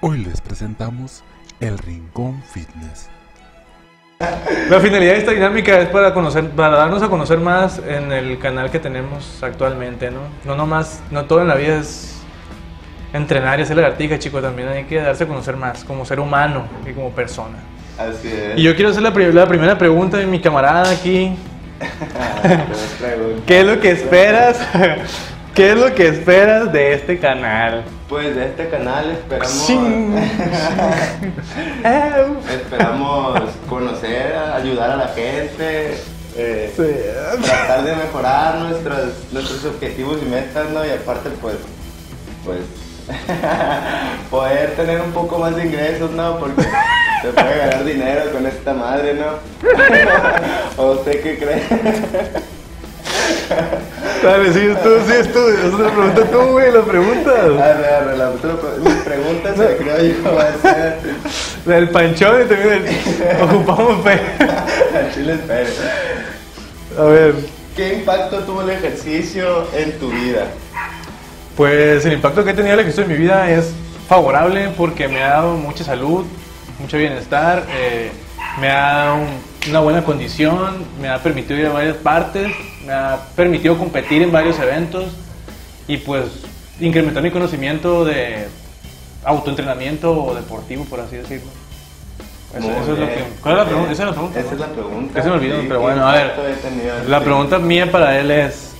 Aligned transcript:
Hoy 0.00 0.18
les 0.24 0.40
presentamos 0.40 1.24
el 1.60 1.78
Rincón 1.78 2.42
Fitness. 2.52 3.08
La 4.70 4.80
finalidad 4.80 5.12
de 5.12 5.18
esta 5.18 5.32
dinámica 5.32 5.78
es 5.78 5.88
para 5.88 6.14
conocer, 6.14 6.48
para 6.50 6.76
darnos 6.76 7.02
a 7.02 7.08
conocer 7.08 7.38
más 7.38 7.80
en 7.86 8.12
el 8.12 8.38
canal 8.38 8.70
que 8.70 8.78
tenemos 8.78 9.42
actualmente, 9.42 10.10
¿no? 10.10 10.20
No 10.44 10.56
nomás, 10.56 11.00
no 11.10 11.24
todo 11.26 11.42
en 11.42 11.48
la 11.48 11.54
vida 11.54 11.78
es 11.78 12.14
entrenar 13.12 13.58
y 13.58 13.62
hacer 13.62 13.76
lagartija, 13.76 14.18
chicos, 14.18 14.42
también 14.42 14.68
hay 14.68 14.84
que 14.84 14.96
darse 15.00 15.24
a 15.24 15.28
conocer 15.28 15.56
más 15.56 15.84
como 15.84 16.04
ser 16.04 16.20
humano 16.20 16.64
y 16.88 16.92
como 16.92 17.10
persona. 17.10 17.58
Así 17.98 18.28
es. 18.28 18.58
Y 18.58 18.62
yo 18.62 18.74
quiero 18.74 18.90
hacer 18.90 19.02
la, 19.02 19.12
pri- 19.12 19.32
la 19.32 19.46
primera 19.46 19.76
pregunta 19.78 20.16
de 20.18 20.26
mi 20.26 20.40
camarada 20.40 20.90
aquí. 20.90 21.34
Pregunta. 22.98 23.42
¿Qué 23.46 23.60
es 23.60 23.66
lo 23.66 23.80
que 23.80 23.90
esperas? 23.90 24.58
¿Qué 25.56 25.70
es 25.70 25.78
lo 25.78 25.94
que 25.94 26.08
esperas 26.08 26.70
de 26.70 26.92
este 26.92 27.18
canal? 27.18 27.82
Pues 28.10 28.36
de 28.36 28.44
este 28.44 28.68
canal 28.68 29.10
esperamos. 29.10 29.70
Eh, 31.82 32.26
esperamos 32.50 33.40
conocer, 33.66 34.36
ayudar 34.36 34.90
a 34.90 34.96
la 34.96 35.08
gente, 35.08 35.94
eh, 36.36 36.74
sí. 36.76 37.42
tratar 37.42 37.84
de 37.84 37.96
mejorar 37.96 38.56
nuestros, 38.56 39.14
nuestros 39.32 39.64
objetivos 39.64 40.18
y 40.20 40.26
metas, 40.26 40.68
¿no? 40.68 40.84
Y 40.84 40.90
aparte 40.90 41.30
pues 41.40 41.56
pues 42.44 42.60
poder 44.30 44.76
tener 44.76 45.00
un 45.00 45.12
poco 45.12 45.38
más 45.38 45.56
de 45.56 45.64
ingresos, 45.64 46.10
¿no? 46.10 46.38
Porque 46.38 46.64
se 47.22 47.32
puede 47.32 47.56
ganar 47.56 47.82
dinero 47.82 48.30
con 48.30 48.46
esta 48.46 48.74
madre, 48.74 49.14
¿no? 49.14 49.38
¿O 50.82 50.90
usted 50.92 51.22
qué 51.22 51.38
cree? 51.38 51.62
Dale, 54.26 54.52
sí, 54.52 54.60
es 54.60 54.82
tú, 54.82 54.88
sí, 55.06 55.12
es 55.20 55.32
tú. 55.32 55.38
Es 55.48 55.72
una 55.72 55.88
pregunta 55.90 56.22
tú, 56.30 56.38
güey, 56.52 56.72
la 56.72 56.82
pregunta. 56.82 57.30
Arre, 57.30 57.94
arre, 57.94 58.16
la 58.16 58.30
otra 58.30 58.50
pregunta 59.04 59.54
se 59.54 59.76
creo 59.76 59.98
yo 60.02 60.34
va 60.36 60.42
a 60.42 60.52
ser 60.60 60.98
Del 61.64 61.88
panchón 61.90 62.42
y 62.42 62.44
también 62.46 62.84
del- 62.84 63.42
ocupamos 63.42 64.02
fe. 64.04 64.20
al 64.98 65.14
Chile 65.14 65.34
Pérez. 65.46 65.78
A 66.98 67.02
ver, 67.04 67.34
¿Qué 67.76 67.94
impacto 67.94 68.38
tuvo 68.40 68.62
el 68.62 68.70
ejercicio 68.70 69.66
en 69.74 69.98
tu 69.98 70.10
vida? 70.10 70.46
pues 71.56 72.04
el 72.04 72.12
impacto 72.14 72.44
que 72.44 72.50
he 72.50 72.54
tenido 72.54 72.74
el 72.74 72.80
ejercicio 72.80 73.04
en 73.04 73.10
mi 73.10 73.16
vida 73.16 73.50
es 73.50 73.70
favorable 74.08 74.68
porque 74.76 75.08
me 75.08 75.22
ha 75.22 75.28
dado 75.30 75.54
mucha 75.54 75.84
salud, 75.84 76.24
mucho 76.78 76.98
bienestar, 76.98 77.64
eh, 77.78 78.10
me 78.60 78.68
ha 78.70 78.82
dado 78.96 79.14
un- 79.16 79.55
una 79.68 79.80
buena 79.80 80.04
condición, 80.04 80.84
me 81.00 81.08
ha 81.08 81.22
permitido 81.22 81.58
ir 81.58 81.66
a 81.66 81.72
varias 81.72 81.96
partes, 81.96 82.52
me 82.84 82.92
ha 82.92 83.18
permitido 83.34 83.76
competir 83.76 84.22
en 84.22 84.30
varios 84.32 84.58
eventos 84.58 85.04
y 85.88 85.96
pues 85.98 86.24
incrementar 86.80 87.22
mi 87.22 87.30
conocimiento 87.30 88.04
de 88.04 88.48
autoentrenamiento 89.24 90.24
o 90.24 90.34
deportivo, 90.34 90.84
por 90.84 91.00
así 91.00 91.16
decirlo. 91.16 91.50
Eso, 92.56 92.68
Muy 92.68 92.70
eso 92.76 92.92
es 92.92 92.98
lo 92.98 93.06
bien. 93.06 93.08
que... 93.08 93.40
¿Cuál 93.40 93.54
es 93.54 93.58
la 93.58 93.66
pregunta? 93.66 93.92
Esa 93.92 94.02
es 94.02 94.08
la 94.08 94.12
pregunta. 94.14 94.40
Esa 94.40 94.52
es 94.52 94.60
la 94.60 94.66
pregunta. 94.68 95.20
Ese 95.20 95.28
me 95.28 95.34
olvidó, 95.34 95.60
Sí, 95.60 95.64
pero 95.68 95.80
¿qué 95.80 95.84
bueno, 95.86 96.06
a 96.08 96.12
ver. 96.12 96.32
La 97.08 97.20
pregunta 97.20 97.58
mía 97.58 97.90
para 97.90 98.18
él 98.18 98.30
es, 98.30 98.72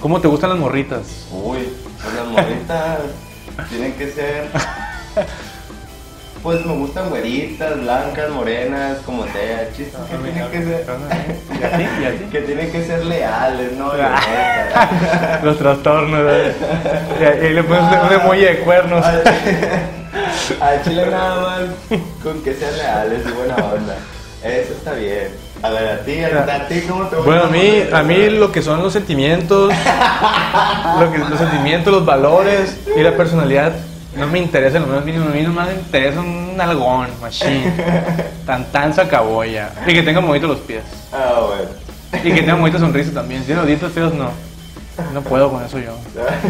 ¿cómo 0.00 0.20
te 0.20 0.28
gustan 0.28 0.50
las 0.50 0.58
morritas? 0.58 1.26
Uy, 1.32 1.58
pues 2.02 2.14
las 2.14 2.26
morritas 2.26 2.98
tienen 3.68 3.92
que 3.94 4.10
ser. 4.12 4.48
Pues 6.42 6.64
me 6.64 6.72
gustan 6.72 7.10
güeritas, 7.10 7.80
blancas, 7.80 8.30
morenas, 8.30 8.98
como 9.04 9.24
sea. 9.24 9.68
Chiste 9.76 9.96
que 10.08 10.16
tienen 10.16 10.50
que 10.50 10.62
ser. 10.62 10.86
¿Y 11.60 11.64
a 11.64 12.08
a 12.08 12.12
ti? 12.12 12.24
Que 12.30 12.40
tienen 12.42 12.70
que 12.70 12.84
ser 12.84 13.04
leales, 13.04 13.72
¿no? 13.72 13.88
Honestas. 13.88 15.42
Los 15.42 15.58
trastornos. 15.58 16.24
¿verdad? 16.24 16.52
Y 17.20 17.24
ahí 17.24 17.52
le 17.52 17.64
pones 17.64 17.82
un 17.82 18.12
emoji 18.12 18.40
de 18.40 18.58
cuernos. 18.60 19.04
Al 19.04 19.22
al 20.60 20.82
chile 20.82 21.06
nada 21.10 21.40
más 21.40 22.00
con 22.22 22.42
que 22.42 22.54
sean 22.54 22.76
leales 22.76 23.22
y 23.26 23.30
buena 23.32 23.56
onda. 23.56 23.96
Eso 24.42 24.72
está 24.72 24.92
bien. 24.92 25.28
A 25.62 25.70
ver, 25.70 25.88
a 25.88 25.98
ti, 26.04 26.20
a, 26.20 26.54
a 26.54 26.68
ti, 26.68 26.82
¿cómo 26.88 27.06
te 27.08 27.16
gustan 27.16 27.24
Bueno, 27.24 27.44
a 27.44 27.48
mí, 27.48 27.82
a 27.92 28.02
mí 28.04 28.30
lo 28.30 28.52
que 28.52 28.62
son 28.62 28.80
los 28.80 28.92
sentimientos, 28.92 29.72
lo 31.00 31.12
que, 31.12 31.18
los 31.18 31.38
sentimientos, 31.38 31.92
los 31.92 32.06
valores 32.06 32.78
y 32.96 33.00
la 33.02 33.16
personalidad 33.16 33.72
no 34.18 34.26
me 34.26 34.38
interesa, 34.38 34.78
lo 34.78 34.86
menos 34.86 35.04
mínimo. 35.04 35.26
A 35.26 35.28
mí 35.28 35.42
nomás 35.42 35.68
me 35.68 35.74
interesa 35.74 36.20
un 36.20 36.56
algón, 36.60 37.08
machine. 37.20 37.72
Tan 38.46 38.64
tan 38.72 38.92
se 38.94 39.00
acabó 39.02 39.44
ya. 39.44 39.72
Y 39.86 39.92
que 39.92 40.02
tenga 40.02 40.20
movidos 40.20 40.50
los 40.50 40.58
pies. 40.60 40.82
Ah, 41.12 41.40
bueno. 41.46 41.70
Y 42.24 42.32
que 42.32 42.40
tenga 42.40 42.54
bonita 42.54 42.78
sonrisa 42.78 43.12
también. 43.12 43.44
Si 43.44 43.52
los 43.54 43.66
dientes 43.66 43.92
feos, 43.92 44.12
no. 44.14 44.30
No 45.14 45.20
puedo 45.22 45.50
con 45.50 45.62
eso 45.64 45.78
yo. 45.78 45.96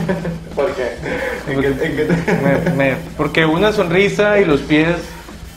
¿Por 0.55 0.71
qué? 0.75 0.97
¿En 1.49 1.61
qué, 1.61 1.67
en 1.67 1.79
qué 1.97 2.05
te- 2.05 2.33
Me- 2.35 2.71
me- 2.75 2.97
porque 3.17 3.45
una 3.45 3.73
sonrisa 3.73 4.39
y 4.39 4.45
los 4.47 4.61
pies 4.61 4.97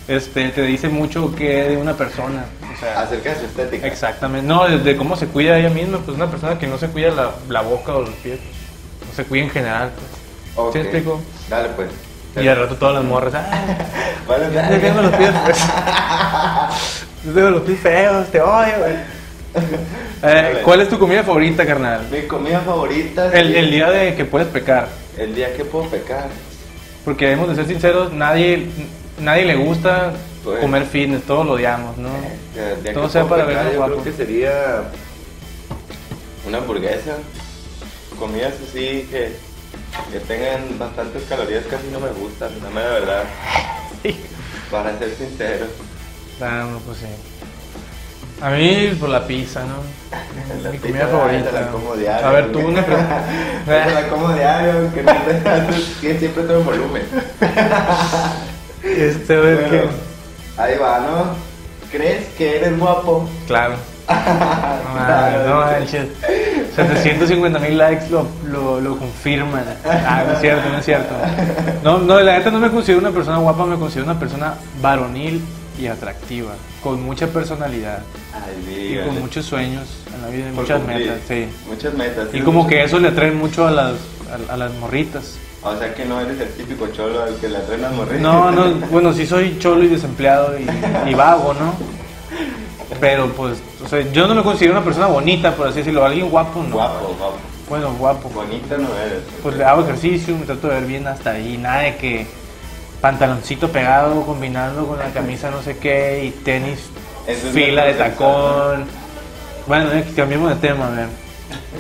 este, 0.07 0.49
te 0.49 0.63
dice 0.63 0.89
mucho 0.89 1.33
que 1.35 1.69
de 1.69 1.78
una 1.78 1.93
persona. 1.95 2.43
O 2.75 2.79
sea, 2.79 2.99
Acerca 3.01 3.29
de 3.33 3.39
su 3.39 3.45
estética. 3.45 3.88
exactamente. 3.88 4.45
No, 4.47 4.67
desde 4.67 4.97
cómo 4.97 5.16
se 5.16 5.28
cuida 5.28 5.57
ella 5.57 5.69
misma. 5.69 5.99
Pues 5.99 6.17
una 6.17 6.29
persona 6.29 6.57
que 6.59 6.67
no 6.67 6.78
se 6.78 6.88
cuida 6.88 7.11
la, 7.11 7.31
la 7.47 7.61
boca 7.61 7.93
o 7.95 8.01
los 8.01 8.09
pies. 8.16 8.39
pues, 8.99 9.09
no 9.09 9.16
se 9.16 9.23
cuida 9.23 9.43
en 9.43 9.49
general. 9.51 9.91
Pues. 9.95 10.20
Ok. 10.56 10.73
¿Sí 10.73 10.78
me 10.79 10.84
explico? 10.85 11.22
Dale, 11.50 11.69
pues. 11.69 11.89
Y 12.35 12.47
al 12.47 12.57
rato 12.57 12.75
todas 12.75 12.95
las 12.95 13.03
morras. 13.03 13.34
"Ah, 13.35 13.63
Vale, 14.28 14.53
ya 14.53 14.69
tengo 14.69 15.01
los 15.01 15.13
pies. 15.16 15.31
pues". 15.45 15.57
Yo 17.25 17.34
tengo 17.34 17.50
los 17.51 17.62
pies 17.63 17.79
feos, 17.79 18.28
te 18.29 18.41
odio, 18.41 18.73
güey. 18.79 18.95
Eh, 20.23 20.61
¿Cuál 20.63 20.81
es 20.81 20.88
tu 20.90 21.00
comida 21.00 21.23
favorita, 21.23 21.66
carnal? 21.66 22.07
Mi 22.11 22.22
comida 22.28 22.59
favorita. 22.59 23.34
El, 23.34 23.56
el 23.56 23.72
día 23.72 23.90
de 23.90 24.13
que 24.13 24.23
puedes 24.23 24.47
pecar. 24.47 24.88
El 25.17 25.34
día 25.34 25.51
que 25.57 25.66
puedo 25.66 25.85
pecar. 25.90 26.28
Porque 27.03 27.25
debemos 27.25 27.50
de 27.50 27.56
ser 27.56 27.66
sinceros, 27.66 28.13
nadie, 28.13 28.67
nadie 29.19 29.45
le 29.45 29.56
gusta 29.56 30.13
Pues. 30.44 30.59
comer 30.59 30.85
fitness, 30.85 31.23
todos 31.23 31.44
lo 31.47 31.53
odiamos, 31.53 31.97
¿no? 31.97 32.09
Día 32.84 32.94
Todo 32.94 33.06
que 33.07 33.09
sea 33.13 33.22
puedo 33.23 33.29
para 33.29 33.47
pecar, 33.47 33.63
vernos 33.66 33.73
Yo 33.73 33.79
guapos. 33.79 34.01
creo 34.03 34.16
que 34.16 34.23
sería 34.23 34.51
una 36.47 36.57
hamburguesa. 36.59 37.16
Comidas 38.19 38.53
así 38.69 39.07
que, 39.09 39.35
que 40.11 40.19
tengan 40.19 40.77
bastantes 40.77 41.23
calorías 41.29 41.63
casi 41.69 41.88
no 41.88 41.99
me 41.99 42.09
gustan, 42.09 42.51
la 42.63 42.69
mera 42.69 42.89
verdad. 42.91 43.23
Para 44.69 44.97
ser 44.99 45.16
sincero. 45.16 45.66
Ah, 46.41 46.66
no, 46.69 46.79
pues 46.79 46.97
sí. 46.99 47.05
A 48.41 48.49
mí, 48.49 48.95
por 48.99 49.09
la 49.09 49.25
pizza, 49.27 49.61
¿no? 49.66 49.75
La 50.63 50.72
Mi 50.72 50.77
pizza, 50.79 50.88
comida 50.88 51.03
esa 51.07 51.17
favorita. 51.17 51.51
la 51.51 51.67
como 51.67 51.95
diario, 51.95 52.27
A 52.27 52.31
ver, 52.31 52.51
tú 52.51 52.59
una 52.59 52.83
pregunta. 52.85 53.23
La 53.67 54.07
como 54.09 54.33
diario, 54.33 54.73
no 54.81 54.89
te- 54.89 55.01
que 56.01 56.19
siempre 56.19 56.43
tengo 56.43 56.61
volumen. 56.61 57.03
Este, 58.83 59.35
a 59.35 59.39
ver 59.39 59.55
Bueno, 59.69 59.69
qué. 59.69 60.61
ahí 60.61 60.78
va, 60.79 60.99
¿no? 60.99 61.35
¿Crees 61.91 62.28
que 62.38 62.57
eres 62.57 62.78
guapo? 62.79 63.29
Claro. 63.47 63.75
No, 64.11 65.47
no 65.47 65.55
manches. 65.66 66.07
750 66.75 67.59
mil 67.59 67.77
likes 67.77 68.09
lo, 68.09 68.27
lo, 68.49 68.79
lo 68.79 68.97
confirman. 68.97 69.63
Ah, 69.85 70.23
no 70.25 70.33
es 70.33 70.39
cierto, 70.39 70.69
no 70.69 70.77
es 70.77 70.85
cierto. 70.85 71.13
No, 71.83 71.97
no, 71.99 72.19
la 72.21 72.37
neta 72.37 72.51
no 72.51 72.59
me 72.59 72.69
considero 72.69 72.99
una 72.99 73.11
persona 73.11 73.37
guapa, 73.39 73.65
me 73.65 73.77
considero 73.77 74.05
una 74.05 74.19
persona 74.19 74.53
varonil 74.81 75.41
y 75.79 75.87
atractiva, 75.87 76.53
con 76.83 77.01
mucha 77.03 77.27
personalidad 77.27 77.99
Ay, 78.33 78.99
y 79.01 79.05
con 79.05 79.19
muchos 79.19 79.45
sueños 79.45 79.85
en 80.15 80.21
la 80.21 80.27
vida 80.29 80.49
y 80.49 80.51
muchas 80.51 80.77
cumplir. 80.79 80.99
metas, 81.07 81.19
sí. 81.27 81.45
Muchas 81.67 81.93
metas. 81.93 82.27
Y 82.33 82.41
como 82.41 82.67
que 82.67 82.83
eso 82.83 82.99
le 82.99 83.07
atrae 83.09 83.31
mucho 83.31 83.65
a 83.67 83.71
las, 83.71 83.93
a, 84.49 84.53
a 84.53 84.57
las 84.57 84.71
morritas. 84.75 85.37
O 85.63 85.75
sea 85.77 85.93
que 85.93 86.05
no 86.05 86.19
eres 86.21 86.39
el 86.39 86.49
típico 86.53 86.87
cholo 86.87 87.21
al 87.23 87.35
que 87.35 87.47
le 87.49 87.57
atraen 87.57 87.81
las 87.81 87.93
morritas. 87.93 88.21
No, 88.21 88.51
no, 88.51 88.65
bueno, 88.91 89.13
sí 89.13 89.25
soy 89.25 89.57
cholo 89.59 89.83
y 89.83 89.87
desempleado 89.87 90.57
y, 90.57 90.65
y 91.09 91.13
vago, 91.13 91.53
¿no? 91.53 91.73
Pero 93.00 93.28
pues, 93.34 93.59
o 93.84 93.88
sea, 93.88 94.02
yo 94.12 94.28
no 94.28 94.35
me 94.35 94.44
considero 94.44 94.74
una 94.74 94.84
persona 94.84 95.07
bonita, 95.07 95.56
por 95.56 95.68
así 95.68 95.79
decirlo. 95.79 96.06
Alguien 96.06 96.29
guapo, 96.29 96.62
no. 96.63 96.75
Guapo, 96.75 97.16
guapo. 97.18 97.38
Bueno, 97.69 97.94
guapo. 97.94 98.29
Bonita 98.29 98.78
no 98.78 98.90
eres. 98.97 99.24
Pues 99.41 99.56
le 99.56 99.63
hago 99.63 99.84
ejercicio, 99.84 100.35
me 100.38 100.46
trato 100.46 100.68
de 100.68 100.75
ver 100.75 100.85
bien 100.85 101.07
hasta 101.07 101.31
ahí. 101.31 101.57
Nada 101.57 101.79
de 101.81 101.96
que 101.96 102.28
pantaloncito 103.00 103.69
pegado 103.69 104.23
combinando 104.26 104.85
con 104.85 104.99
la 104.99 105.05
camisa 105.11 105.49
no 105.49 105.61
sé 105.64 105.78
qué 105.78 106.26
y 106.26 106.32
tenis, 106.43 106.79
Eso 107.26 107.47
es 107.47 107.53
fila 107.53 107.85
de 107.85 107.93
tacón. 107.93 108.85
Bueno, 109.67 109.90
que 109.91 110.03
cambiemos 110.14 110.49
de 110.49 110.55
tema, 110.67 110.87
a 110.87 110.91
ver. 110.91 111.08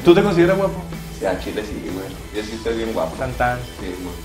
¿Tú 0.03 0.13
te 0.15 0.23
consideras 0.23 0.57
guapo? 0.57 0.81
Sí, 1.19 1.25
a 1.25 1.37
Chile 1.39 1.61
sí, 1.63 1.89
güey. 1.93 2.07
Yo 2.35 2.49
sí 2.49 2.55
estoy 2.55 2.77
bien 2.77 2.93
guapo. 2.93 3.15
Tan 3.17 3.31
tan, 3.33 3.57
Sí, 3.79 3.93
güey. 4.01 4.15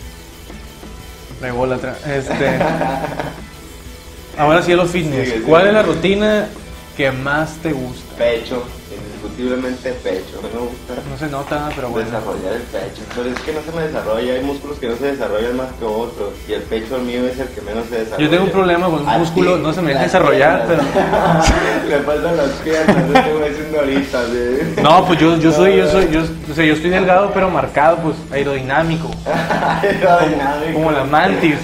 rególatra. 1.41 1.97
Este. 2.06 2.59
Ahora 4.39 4.62
sí 4.62 4.73
a 4.73 4.77
los 4.77 4.91
fitness. 4.91 5.43
¿Cuál 5.47 5.67
es 5.69 5.75
la 5.75 5.82
rutina 5.82 6.47
que 6.96 7.12
más 7.12 7.54
te 7.56 7.72
gusta? 7.72 8.16
Pecho, 8.16 8.62
indiscutiblemente 8.90 9.93
pecho. 9.93 10.40
No 10.43 10.48
me 10.60 10.66
gusta 10.66 10.94
No 11.10 11.19
se 11.19 11.26
nota, 11.28 11.69
pero 11.76 11.88
bueno. 11.90 12.06
desarrollar 12.08 12.52
el 12.54 12.62
pecho. 12.62 13.02
Pero 13.14 13.28
es 13.31 13.38
que 13.40 13.52
no 13.52 13.60
se 13.62 13.72
me 13.76 13.82
desarrolla. 13.87 14.32
Hay 14.32 14.43
músculos 14.43 14.78
que 14.78 14.88
no 14.88 14.96
se 14.96 15.06
desarrollan 15.12 15.56
más 15.56 15.69
que 15.78 15.84
otros. 15.84 16.31
Y 16.48 16.52
el 16.54 16.62
pecho 16.62 16.98
mío 16.98 17.26
es 17.26 17.38
el 17.38 17.48
que 17.48 17.60
menos 17.60 17.87
se 17.90 17.98
desarrolla. 17.98 18.25
Yo 18.25 18.31
tengo 18.31 18.44
un 18.44 18.50
problema 18.50 18.87
con 18.87 19.00
un 19.06 19.19
músculo, 19.19 19.58
no 19.58 19.72
se 19.75 19.82
me 19.82 19.90
deja 19.90 20.04
desarrollar, 20.04 20.66
piernas. 20.66 21.52
Le 21.88 21.98
faltan 22.00 22.37
las 22.37 22.50
piernas. 22.64 22.96
Yo 23.08 23.12
te 23.12 23.32
voy 23.32 23.48
diciendo 23.50 23.78
ahorita, 23.81 24.22
sí. 24.26 24.82
No, 24.82 25.04
pues 25.06 25.19
yo, 25.20 25.37
yo 25.37 25.52
soy, 25.52 25.76
yo 25.76 25.90
soy, 25.90 26.10
yo, 26.10 26.22
o 26.50 26.54
sea, 26.54 26.64
yo 26.64 26.72
estoy 26.75 26.90
delgado 26.90 27.31
pero 27.34 27.50
marcado, 27.50 27.98
pues 27.98 28.16
aerodinámico, 28.32 29.10
Aerodinámico. 29.82 30.72
como 30.72 30.90
la 30.93 31.04
mantis. 31.04 31.58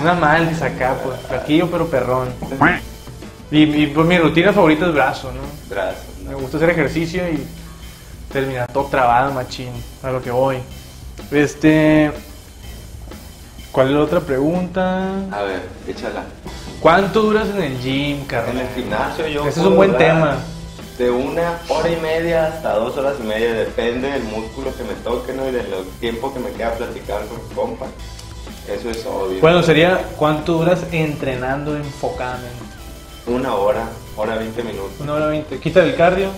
Una 0.00 0.14
Maldis 0.14 0.62
acá, 0.62 0.94
pues, 1.02 1.16
flaquillo 1.28 1.68
pero 1.70 1.86
perrón. 1.88 2.28
Y, 3.50 3.62
y, 3.62 3.86
pues 3.88 4.06
mi 4.06 4.18
rutina 4.18 4.52
favorita 4.52 4.86
es 4.86 4.92
brazo, 4.92 5.32
¿no? 5.32 5.40
Brazo. 5.70 6.02
Me 6.26 6.34
gusta 6.34 6.56
hacer 6.56 6.70
ejercicio 6.70 7.22
y 7.28 7.46
terminar 8.32 8.70
todo 8.72 8.86
trabado, 8.86 9.32
machín, 9.32 9.70
a 10.02 10.10
lo 10.10 10.20
que 10.20 10.30
voy. 10.30 10.58
Este. 11.30 12.10
¿Cuál 13.70 13.88
es 13.88 13.92
la 13.94 14.00
otra 14.00 14.20
pregunta? 14.20 15.16
A 15.30 15.42
ver, 15.42 15.62
échala. 15.86 16.24
¿Cuánto 16.80 17.22
duras 17.22 17.48
en 17.48 17.62
el 17.62 17.78
gym, 17.80 18.20
En 18.20 18.24
carnal? 18.24 18.58
el 18.58 18.68
gimnasio 18.74 19.26
yo 19.28 19.46
Ese 19.46 19.60
es 19.60 19.66
un 19.66 19.76
buen 19.76 19.96
tema. 19.96 20.38
De 20.98 21.10
una 21.10 21.58
hora 21.68 21.90
y 21.90 21.96
media 21.96 22.46
hasta 22.46 22.74
dos 22.74 22.96
horas 22.96 23.16
y 23.20 23.26
media, 23.26 23.52
depende 23.52 24.10
del 24.10 24.22
músculo 24.24 24.74
que 24.74 24.82
me 24.82 24.94
toque, 25.04 25.34
¿no? 25.34 25.46
Y 25.46 25.52
del 25.52 25.66
tiempo 26.00 26.32
que 26.32 26.40
me 26.40 26.50
queda 26.52 26.72
platicar 26.72 27.26
con 27.26 27.36
mi 27.46 27.54
compa. 27.54 27.86
Eso 28.66 28.90
es 28.90 29.04
obvio. 29.04 29.40
Bueno, 29.40 29.62
sería 29.62 30.00
¿cuánto 30.16 30.54
duras 30.54 30.80
entrenando 30.90 31.76
enfocadamente? 31.76 32.65
Una 33.26 33.54
hora, 33.54 33.88
hora 34.16 34.36
20 34.36 34.62
minutos. 34.62 34.92
Una 35.00 35.14
hora 35.14 35.26
veinte. 35.26 35.58
Quita 35.58 35.82
el 35.82 35.96
cardio. 35.96 36.30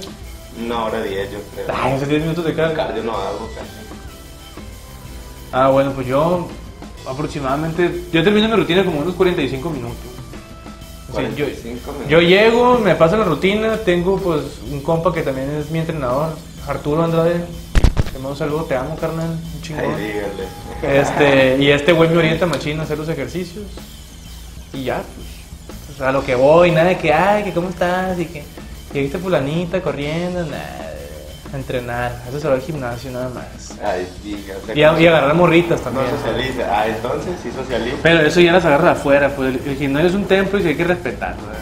Una 0.64 0.85
hora 0.85 1.02
10 1.02 1.31
yo 1.32 1.38
creo. 1.55 1.76
Hace 1.76 2.06
10 2.06 2.23
minutos 2.23 2.44
de 2.44 2.55
cardio. 2.55 2.76
Cardio 2.76 3.02
no 3.02 3.12
hago 3.12 3.50
casi. 3.55 3.70
Ah, 5.52 5.69
bueno, 5.69 5.93
pues 5.93 6.06
yo 6.06 6.49
aproximadamente. 7.06 8.05
Yo 8.11 8.23
termino 8.23 8.49
mi 8.49 8.56
rutina 8.56 8.85
como 8.85 9.00
unos 9.00 9.14
45 9.14 9.70
minutos. 9.70 9.96
Sí, 11.08 11.23
yo, 11.37 11.44
45 11.44 11.93
minutos. 11.93 12.08
yo 12.08 12.20
llego, 12.20 12.79
me 12.79 12.94
paso 12.94 13.17
la 13.17 13.25
rutina, 13.25 13.79
tengo 13.79 14.19
pues 14.19 14.43
un 14.70 14.82
compa 14.82 15.12
que 15.12 15.23
también 15.23 15.50
es 15.50 15.70
mi 15.70 15.79
entrenador, 15.79 16.35
Arturo 16.67 17.02
Andrade. 17.02 17.44
Te 18.12 18.14
mando 18.14 18.31
un 18.31 18.37
saludo, 18.37 18.64
te 18.64 18.76
amo, 18.76 18.96
carnal. 18.96 19.31
Un 19.31 19.62
chingón. 19.62 19.85
Ay, 19.85 20.05
dígale. 20.05 21.00
Este, 21.00 21.58
y 21.62 21.70
este 21.70 21.93
güey 21.93 22.08
me 22.08 22.19
orienta 22.19 22.46
machín 22.46 22.81
a 22.81 22.85
hacer 22.85 22.99
los 22.99 23.08
ejercicios. 23.08 23.67
Y 24.73 24.85
ya, 24.85 25.02
pues. 25.02 25.38
A 26.05 26.12
lo 26.12 26.25
que 26.25 26.35
voy, 26.35 26.71
nada 26.71 26.87
de 26.89 26.99
que, 26.99 27.12
ay, 27.12 27.45
que 27.45 27.53
cómo 27.53 27.69
estás, 27.71 28.19
y 28.19 28.27
que 28.27 28.45
llegaste 28.93 29.19
fulanita 29.19 29.81
corriendo, 29.81 30.45
nada. 30.45 30.85
A 31.53 31.56
entrenar, 31.56 32.12
eso 32.29 32.39
se 32.39 32.47
va 32.47 32.55
al 32.55 32.61
gimnasio 32.61 33.11
nada 33.11 33.31
más. 33.31 33.73
Ay, 33.83 34.06
diga. 34.23 34.55
o 34.62 34.67
sea, 34.67 34.75
Y, 34.77 34.83
a- 34.83 34.89
como 34.91 35.00
y 35.00 35.06
agarrar 35.06 35.35
morritas 35.35 35.81
No 35.81 35.85
también. 35.87 36.06
socializa. 36.11 36.62
Ah, 36.71 36.87
entonces 36.89 37.33
sí 37.43 37.50
socializa. 37.50 37.97
Pero 38.03 38.21
eso 38.21 38.41
ya 38.41 38.53
las 38.53 38.65
agarras 38.67 38.85
de 38.85 38.91
afuera, 39.00 39.31
pues 39.35 39.55
el, 39.55 39.62
el 39.71 39.77
gimnasio 39.79 40.09
es 40.11 40.15
un 40.15 40.25
templo 40.27 40.59
y 40.59 40.62
se 40.62 40.69
hay 40.69 40.75
que 40.77 40.85
respetar. 40.85 41.35
¿verdad? 41.37 41.55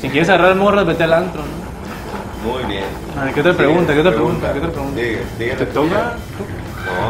Si 0.00 0.08
quieres 0.10 0.28
agarrar 0.28 0.56
morras, 0.56 0.84
vete 0.86 1.04
al 1.04 1.14
antro, 1.14 1.40
¿no? 1.40 2.52
Muy 2.52 2.64
bien. 2.64 2.84
A 3.18 3.24
ver, 3.24 3.34
¿qué 3.34 3.40
otra 3.40 3.52
Sí, 3.52 3.58
pregunta? 3.58 3.94
¿Qué 3.94 4.00
otra 4.00 4.12
pregunta? 4.12 4.52
¿Qué 4.52 4.58
otra 4.58 4.70
pregunta? 4.72 5.00
Diga, 5.00 5.20
diga 5.38 5.56
¿Te 5.56 5.66
toca? 5.66 6.16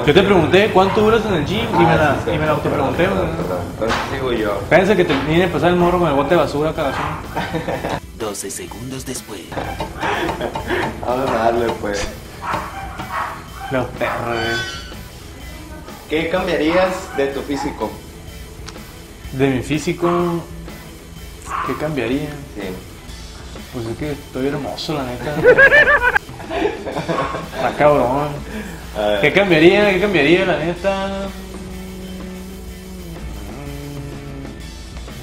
Yo 0.06 0.14
te 0.14 0.22
pregunté 0.22 0.70
cuánto 0.72 1.00
duras 1.02 1.24
en 1.26 1.34
el 1.34 1.46
gym 1.46 1.66
y 1.74 1.78
me 1.78 1.90
Ah, 1.92 2.16
la, 2.26 2.34
y 2.34 2.38
me 2.38 2.46
la 2.46 2.52
autopregunté. 2.52 3.04
Entonces 3.04 3.98
sigo 4.12 4.32
yo. 4.32 4.60
Que 4.68 5.04
te 5.04 5.14
viene 5.28 5.44
a 5.44 5.52
pasar 5.52 5.70
el 5.70 5.76
morro 5.76 5.98
con 5.98 6.08
el 6.08 6.14
bote 6.14 6.30
de 6.30 6.36
basura 6.36 6.72
cada 6.72 6.88
vez. 6.88 6.96
12 8.18 8.50
segundos 8.50 9.06
después. 9.06 9.40
Vamos 11.06 11.30
a 11.30 11.34
darle 11.34 11.66
pues. 11.80 12.06
Los 13.70 13.86
perros. 13.86 14.80
¿Qué 16.08 16.28
cambiarías 16.28 17.16
de 17.16 17.28
tu 17.28 17.40
físico? 17.42 17.90
De 19.32 19.48
mi 19.48 19.62
físico, 19.62 20.42
¿qué 21.66 21.74
cambiaría? 21.76 22.30
Sí. 22.56 22.62
Pues 23.72 23.86
es 23.86 23.96
que 23.96 24.12
estoy 24.12 24.48
hermoso, 24.48 24.94
la 24.94 25.04
neta. 25.04 25.36
Está 27.54 27.76
cabrón. 27.78 28.30
¿Qué 29.20 29.32
cambiaría? 29.32 29.90
¿Qué 29.90 30.00
cambiaría, 30.00 30.44
la 30.46 30.58
neta? 30.58 31.28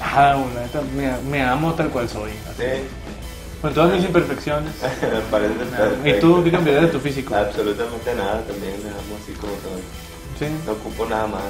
Nada, 0.00 0.34
güey, 0.36 0.54
la 0.54 0.60
neta, 0.62 0.80
me, 0.96 1.30
me 1.30 1.42
amo 1.42 1.74
tal 1.74 1.88
cual 1.90 2.08
soy. 2.08 2.30
así, 2.50 2.62
Sí. 2.62 2.82
Con 3.60 3.74
todas 3.74 3.92
mis 3.92 4.04
imperfecciones. 4.04 4.72
Parece 5.30 5.54
perfecto. 5.54 6.08
¿Y 6.08 6.20
tú 6.20 6.44
qué 6.44 6.50
cambiarías 6.52 6.84
de 6.84 6.90
tu 6.90 7.00
físico? 7.00 7.34
Absolutamente 7.34 8.14
nada, 8.14 8.40
también 8.42 8.74
me 8.84 8.90
amo 8.90 9.16
así 9.20 9.32
como 9.32 9.52
todo. 9.54 9.80
Sí, 10.38 10.46
No 10.64 10.72
ocupo 10.72 11.06
nada 11.06 11.26
más. 11.26 11.42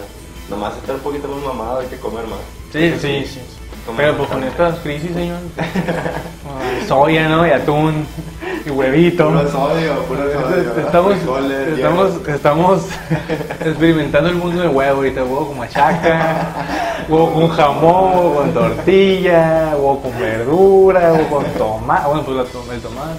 Nomás 0.48 0.74
estar 0.78 0.94
un 0.94 1.02
poquito 1.02 1.28
más 1.28 1.44
mamado, 1.44 1.80
hay 1.80 1.86
que 1.88 1.96
comer 1.96 2.24
más. 2.26 2.38
sí, 2.72 2.94
sí. 3.00 3.24
sí. 3.26 3.40
Pero 3.96 4.16
pues 4.18 4.28
con 4.28 4.44
estas 4.44 4.78
crisis, 4.80 5.12
señor. 5.14 5.38
Ah, 6.50 6.86
Soya, 6.88 7.28
¿no? 7.28 7.46
Y 7.46 7.50
atún. 7.50 8.06
Y 8.68 8.70
huevito. 8.70 9.28
Puro 9.28 9.50
sodio, 9.50 9.94
puro 10.02 10.20
sodio. 10.30 10.78
Estamos, 10.78 11.14
Frijoles, 11.14 11.68
estamos, 11.68 12.28
estamos 12.28 12.82
experimentando 13.64 14.28
el 14.28 14.36
mundo 14.36 14.60
del 14.60 14.68
huevo 14.68 14.96
ahorita, 14.96 15.24
huevo 15.24 15.48
con 15.48 15.58
machaca, 15.58 17.06
huevo 17.08 17.32
con 17.32 17.48
jamón, 17.48 18.16
huevo 18.16 18.34
con 18.34 18.52
tortilla, 18.52 19.70
huevo 19.72 20.02
con 20.02 20.20
verdura, 20.20 21.14
huevo 21.14 21.28
con 21.28 21.44
tomate, 21.54 22.08
bueno 22.08 22.22
pues 22.24 22.38
el 22.74 22.80
tomate, 22.82 23.18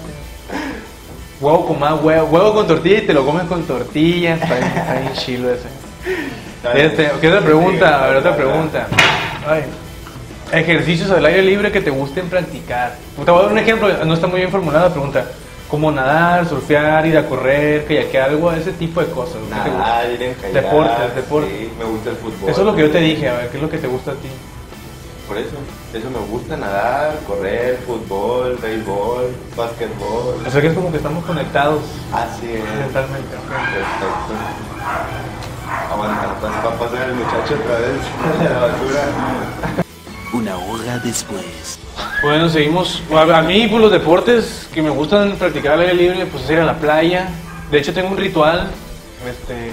huevo 1.40 1.66
con 1.66 1.80
más 1.80 2.00
huevo, 2.00 2.26
huevo 2.26 2.54
con 2.54 2.66
tortilla 2.68 2.98
y 2.98 3.06
te 3.06 3.12
lo 3.12 3.26
comes 3.26 3.44
con 3.44 3.64
tortilla, 3.64 4.34
está 4.34 4.54
bien, 4.54 4.72
está 4.76 5.00
bien 5.00 5.12
chilo 5.14 5.50
ese. 5.50 5.68
Este, 6.74 7.10
¿qué 7.20 7.28
otra 7.28 7.40
pregunta? 7.40 8.04
A 8.04 8.06
ver, 8.06 8.16
otra 8.18 8.36
pregunta. 8.36 8.86
Ay. 9.44 9.64
Ejercicios 10.52 11.10
al 11.10 11.24
aire 11.26 11.42
libre 11.42 11.70
que 11.70 11.80
te 11.80 11.90
gusten 11.90 12.28
practicar. 12.28 12.96
Te 13.24 13.30
voy 13.30 13.40
a 13.40 13.42
dar 13.44 13.52
un 13.52 13.58
ejemplo, 13.58 14.04
no 14.04 14.14
está 14.14 14.26
muy 14.26 14.38
bien 14.40 14.50
formulada 14.50 14.88
la 14.88 14.92
pregunta. 14.92 15.24
Como 15.68 15.92
nadar, 15.92 16.48
surfear, 16.48 17.06
ir 17.06 17.16
a 17.16 17.26
correr, 17.28 17.84
kayakear, 17.86 18.30
algo, 18.30 18.50
ese 18.50 18.72
tipo 18.72 19.00
de 19.00 19.06
cosas. 19.12 19.36
Nadar, 19.48 20.10
ir 20.10 20.20
en 20.22 20.34
kayak. 20.34 20.52
Deportes, 20.64 21.14
deportes. 21.14 21.52
Sí, 21.56 21.70
me 21.78 21.84
gusta 21.84 22.10
el 22.10 22.16
fútbol. 22.16 22.50
Eso 22.50 22.60
es 22.60 22.66
lo 22.66 22.74
que 22.74 22.82
yo 22.82 22.90
te 22.90 22.98
dije, 22.98 23.28
a 23.28 23.34
ver, 23.34 23.48
¿qué 23.50 23.56
es 23.58 23.62
lo 23.62 23.70
que 23.70 23.78
te 23.78 23.86
gusta 23.86 24.10
a 24.10 24.14
ti? 24.14 24.28
Por 25.28 25.38
eso, 25.38 25.54
eso 25.94 26.10
me 26.10 26.18
gusta 26.28 26.56
nadar, 26.56 27.14
correr, 27.24 27.78
fútbol, 27.86 28.58
béisbol, 28.60 29.30
básquetbol. 29.56 30.42
O 30.44 30.50
sea 30.50 30.60
que 30.60 30.66
es 30.66 30.72
como 30.74 30.90
que 30.90 30.96
estamos 30.96 31.24
conectados 31.24 31.82
Así 32.12 32.52
es. 32.52 32.64
mentalmente. 32.64 33.28
Perfecto. 33.30 34.34
Aguanta, 35.92 36.34
pues 36.40 36.52
va 36.52 36.74
a 36.74 36.78
pasar 36.80 37.08
el 37.10 37.14
muchacho 37.14 37.54
otra 37.54 37.78
vez 37.78 38.40
de 38.42 38.48
la 38.54 38.58
basura. 38.58 39.84
Una 40.32 40.56
hora 40.56 40.98
después. 40.98 41.78
Bueno, 42.22 42.48
seguimos. 42.48 43.02
A 43.12 43.42
mí, 43.42 43.66
pues 43.68 43.82
los 43.82 43.90
deportes 43.90 44.68
que 44.72 44.82
me 44.82 44.90
gustan 44.90 45.36
practicar 45.36 45.74
al 45.74 45.80
aire 45.80 45.94
libre, 45.94 46.26
pues 46.26 46.44
es 46.44 46.50
ir 46.50 46.60
a 46.60 46.64
la 46.64 46.78
playa. 46.78 47.28
De 47.70 47.78
hecho, 47.78 47.92
tengo 47.92 48.08
un 48.08 48.16
ritual. 48.16 48.68
Este, 49.28 49.70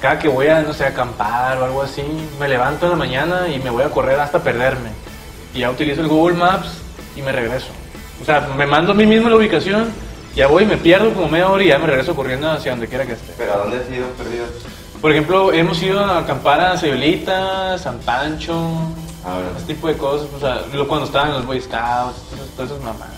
cada 0.00 0.18
que 0.18 0.28
voy 0.28 0.48
a, 0.48 0.62
no 0.62 0.72
sé, 0.72 0.84
acampar 0.84 1.58
o 1.58 1.64
algo 1.64 1.82
así, 1.82 2.02
me 2.40 2.48
levanto 2.48 2.86
en 2.86 2.92
la 2.92 2.96
mañana 2.96 3.48
y 3.48 3.58
me 3.60 3.70
voy 3.70 3.84
a 3.84 3.90
correr 3.90 4.18
hasta 4.18 4.42
perderme. 4.42 4.90
Y 5.54 5.60
ya 5.60 5.70
utilizo 5.70 6.00
el 6.00 6.08
Google 6.08 6.36
Maps 6.36 6.78
y 7.14 7.22
me 7.22 7.30
regreso. 7.30 7.68
O 8.20 8.24
sea, 8.24 8.48
me 8.56 8.66
mando 8.66 8.92
a 8.92 8.94
mí 8.94 9.06
mismo 9.06 9.28
la 9.28 9.36
ubicación, 9.36 9.90
ya 10.34 10.46
voy, 10.46 10.64
me 10.64 10.76
pierdo 10.76 11.12
como 11.12 11.28
media 11.28 11.48
hora 11.48 11.62
y 11.62 11.68
ya 11.68 11.78
me 11.78 11.86
regreso 11.86 12.16
corriendo 12.16 12.50
hacia 12.50 12.72
donde 12.72 12.88
quiera 12.88 13.04
que 13.06 13.12
esté. 13.12 13.32
Pero 13.36 13.54
¿a 13.54 13.56
dónde 13.58 13.76
has 13.76 13.90
ido 13.90 14.06
perdido? 14.18 14.46
Por 15.00 15.12
ejemplo, 15.12 15.52
hemos 15.52 15.82
ido 15.82 16.00
a 16.00 16.18
acampar 16.18 16.60
a 16.60 16.76
Sayolita, 16.76 17.78
San 17.78 17.98
Pancho, 17.98 18.92
Ahora, 19.24 19.48
ese 19.56 19.66
tipo 19.66 19.88
de 19.88 19.96
cosas. 19.96 20.28
O 20.36 20.40
sea, 20.40 20.62
lo- 20.72 20.88
cuando 20.88 21.06
estaban 21.06 21.32
los 21.32 21.46
Boy 21.46 21.60
Scouts, 21.60 22.16
todas- 22.56 22.70
esas 22.70 22.82
mamadas. 22.82 23.12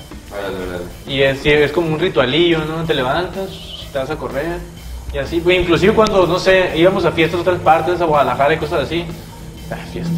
Y 1.06 1.22
es, 1.22 1.44
es 1.46 1.72
como 1.72 1.88
un 1.88 1.98
ritualillo, 1.98 2.64
¿no? 2.64 2.84
Te 2.84 2.94
levantas, 2.94 3.48
te 3.92 3.98
vas 3.98 4.10
a 4.10 4.16
correr 4.16 4.58
y 5.12 5.18
así. 5.18 5.40
Güey, 5.40 5.60
inclusive 5.62 5.94
cuando, 5.94 6.26
no 6.26 6.38
sé, 6.38 6.76
íbamos 6.76 7.04
a 7.04 7.12
fiestas 7.12 7.38
a 7.38 7.42
otras 7.42 7.60
partes, 7.60 8.00
a 8.00 8.04
Guadalajara 8.04 8.54
y 8.54 8.58
cosas 8.58 8.84
así. 8.84 9.04
Ah, 9.70 9.76
fiesta. 9.92 10.12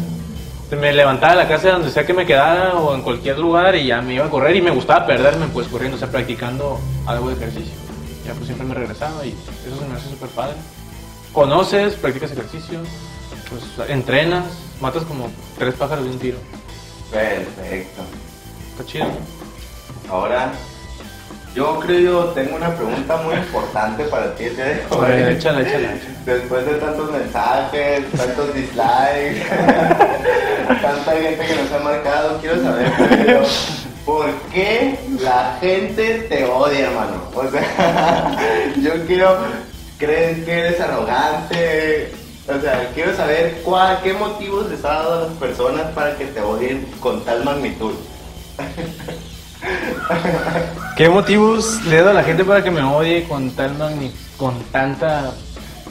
Me 0.75 0.91
levantaba 0.91 1.33
de 1.33 1.37
la 1.43 1.47
casa 1.47 1.69
donde 1.71 1.89
sea 1.91 2.05
que 2.05 2.13
me 2.13 2.25
quedara 2.25 2.73
o 2.73 2.93
en 2.93 3.01
cualquier 3.01 3.37
lugar 3.39 3.75
y 3.75 3.85
ya 3.87 4.01
me 4.01 4.15
iba 4.15 4.25
a 4.25 4.29
correr 4.29 4.55
y 4.55 4.61
me 4.61 4.71
gustaba 4.71 5.05
perderme 5.05 5.45
pues 5.53 5.67
corriendo, 5.67 5.95
o 5.95 5.99
sea, 5.99 6.09
practicando 6.11 6.79
algo 7.05 7.29
de 7.29 7.35
ejercicio. 7.35 7.73
Ya 8.25 8.33
pues 8.33 8.47
siempre 8.47 8.67
me 8.67 8.73
regresaba 8.73 9.25
y 9.25 9.29
eso 9.29 9.79
se 9.79 9.87
me 9.87 9.95
hace 9.95 10.09
súper 10.09 10.27
padre. 10.29 10.55
Conoces, 11.31 11.93
practicas 11.93 12.31
ejercicio, 12.31 12.79
pues 13.49 13.89
entrenas, 13.89 14.43
matas 14.79 15.03
como 15.03 15.29
tres 15.57 15.73
pájaros 15.75 16.05
de 16.05 16.11
un 16.11 16.19
tiro. 16.19 16.37
Perfecto. 17.11 18.01
Está 18.71 18.85
chido. 18.85 19.07
Ahora, 20.09 20.51
yo 21.55 21.79
creo 21.79 22.25
tengo 22.29 22.55
una 22.55 22.69
pregunta 22.75 23.17
muy 23.17 23.35
importante 23.35 24.03
para 24.05 24.35
ti 24.35 24.45
el 24.45 24.55
día 24.55 24.65
de 24.65 24.83
A 24.91 24.95
ver, 24.99 25.27
hoy. 25.27 25.33
échala, 25.35 25.61
échala, 25.61 25.93
échala. 25.95 26.15
Después 26.25 26.65
de 26.65 26.73
tantos 26.75 27.11
mensajes, 27.11 28.11
tantos 28.11 28.53
dislikes, 28.53 29.43
tanta 30.81 31.11
gente 31.13 31.45
que 31.45 31.55
nos 31.55 31.71
ha 31.71 31.79
marcado, 31.79 32.37
quiero 32.39 32.61
saber, 32.61 32.91
pero, 33.09 33.41
¿por 34.05 34.31
qué 34.53 34.99
la 35.19 35.57
gente 35.59 36.19
te 36.29 36.45
odia, 36.45 36.87
hermano? 36.87 37.23
O 37.33 37.49
sea, 37.49 38.37
yo 38.81 39.05
quiero, 39.07 39.37
¿crees 39.97 40.45
que 40.45 40.51
eres 40.59 40.79
arrogante? 40.79 42.11
O 42.47 42.61
sea, 42.61 42.89
quiero 42.93 43.15
saber 43.15 43.61
cuál, 43.63 43.99
qué 44.01 44.13
motivos 44.13 44.69
les 44.69 44.83
ha 44.85 44.89
dado 44.89 45.13
a 45.13 45.27
las 45.27 45.33
personas 45.33 45.91
para 45.93 46.15
que 46.15 46.25
te 46.25 46.41
odien 46.41 46.85
con 46.99 47.23
tal 47.25 47.43
magnitud. 47.43 47.93
¿Qué 50.95 51.09
motivos 51.09 51.83
le 51.85 51.95
he 51.97 51.99
dado 51.99 52.11
a 52.11 52.13
la 52.13 52.23
gente 52.23 52.45
para 52.45 52.63
que 52.63 52.71
me 52.71 52.81
odie 52.81 53.23
con 53.25 53.51
tal 53.51 53.75
magni 53.77 54.13
con 54.37 54.57
tanta 54.71 55.31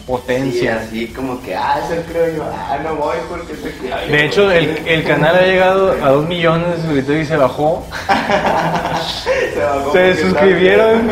Sí, 0.06 0.12
potencia. 0.12 0.76
así 0.76 1.08
como 1.08 1.42
que, 1.42 1.56
ah, 1.56 1.80
eso 1.84 2.00
creo 2.08 2.36
yo, 2.36 2.44
ah, 2.44 2.78
no 2.80 2.94
voy 2.94 3.16
porque 3.28 3.54
que... 3.54 4.12
De 4.12 4.25
hecho, 4.25 4.52
el, 4.52 4.78
el 4.86 5.04
canal 5.04 5.34
ha 5.34 5.42
llegado 5.42 5.90
a 6.00 6.10
2 6.10 6.28
millones 6.28 6.84
ahorita 6.86 7.12
y 7.12 7.26
se 7.26 7.36
bajó. 7.36 7.84
se, 9.52 9.58
bajó 9.58 9.92
Se 9.92 10.14
suscribieron. 10.22 11.10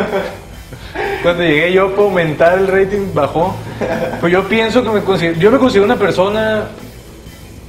Cuando 1.24 1.42
llegué 1.42 1.72
yo 1.72 1.90
para 1.92 2.02
aumentar 2.02 2.58
el 2.58 2.66
rating 2.66 3.14
bajó. 3.14 3.56
Pues 4.20 4.30
yo 4.30 4.46
pienso 4.46 4.82
que 4.82 4.90
me 4.90 5.00
considero, 5.00 5.40
yo 5.40 5.50
me 5.50 5.58
considero 5.58 5.86
una 5.86 5.96
persona 5.96 6.64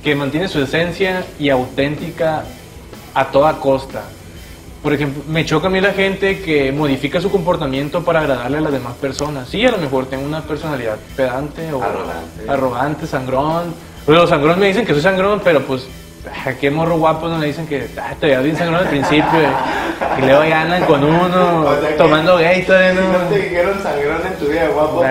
que 0.03 0.13
mantiene 0.13 0.49
su 0.49 0.61
esencia 0.61 1.25
y 1.39 1.47
auténtica 1.47 2.43
a 3.13 3.25
toda 3.27 3.53
costa. 3.53 4.01
Por 4.83 4.91
ejemplo, 4.91 5.23
me 5.29 5.45
choca 5.45 5.67
a 5.67 5.69
mí 5.69 5.79
la 5.79 5.93
gente 5.93 6.41
que 6.41 6.73
modifica 6.73 7.21
su 7.21 7.31
comportamiento 7.31 8.03
para 8.03 8.19
agradarle 8.19 8.57
a 8.57 8.61
las 8.61 8.73
demás 8.73 8.95
personas. 8.95 9.47
Sí, 9.47 9.65
a 9.65 9.71
lo 9.71 9.77
mejor 9.77 10.07
tengo 10.07 10.25
una 10.25 10.41
personalidad 10.41 10.97
pedante 11.15 11.71
o 11.71 11.81
Arrogante. 11.81 12.49
arrogante, 12.49 13.07
sangrón. 13.07 13.73
Los 14.05 14.29
sangrón 14.29 14.59
me 14.59 14.67
dicen 14.67 14.85
que 14.85 14.91
soy 14.91 15.01
sangrón, 15.01 15.39
pero 15.41 15.61
pues, 15.61 15.87
qué 16.59 16.71
morro 16.71 16.97
guapo 16.97 17.27
no 17.27 17.37
le 17.39 17.47
dicen 17.47 17.67
que 17.67 17.87
ah, 18.01 18.13
te 18.19 18.27
veías 18.27 18.43
bien 18.43 18.55
sangrón 18.57 18.79
al 18.81 18.87
principio. 18.89 19.39
eh. 19.41 19.49
Y 20.17 20.21
luego 20.21 20.43
ya 20.43 20.61
andan 20.61 20.85
con 20.85 21.03
uno, 21.03 21.61
O 21.61 21.79
sea 21.79 21.89
que- 21.89 21.95
tomando 21.95 22.37
gay 22.37 22.63
todavía 22.63 22.91
Si 22.91 22.95
no 23.07 23.17
te 23.29 23.39
dijeron 23.39 23.81
sangrón 23.81 24.21
en 24.25 24.33
tu 24.35 24.45
vida, 24.45 24.67
guapo, 24.69 25.03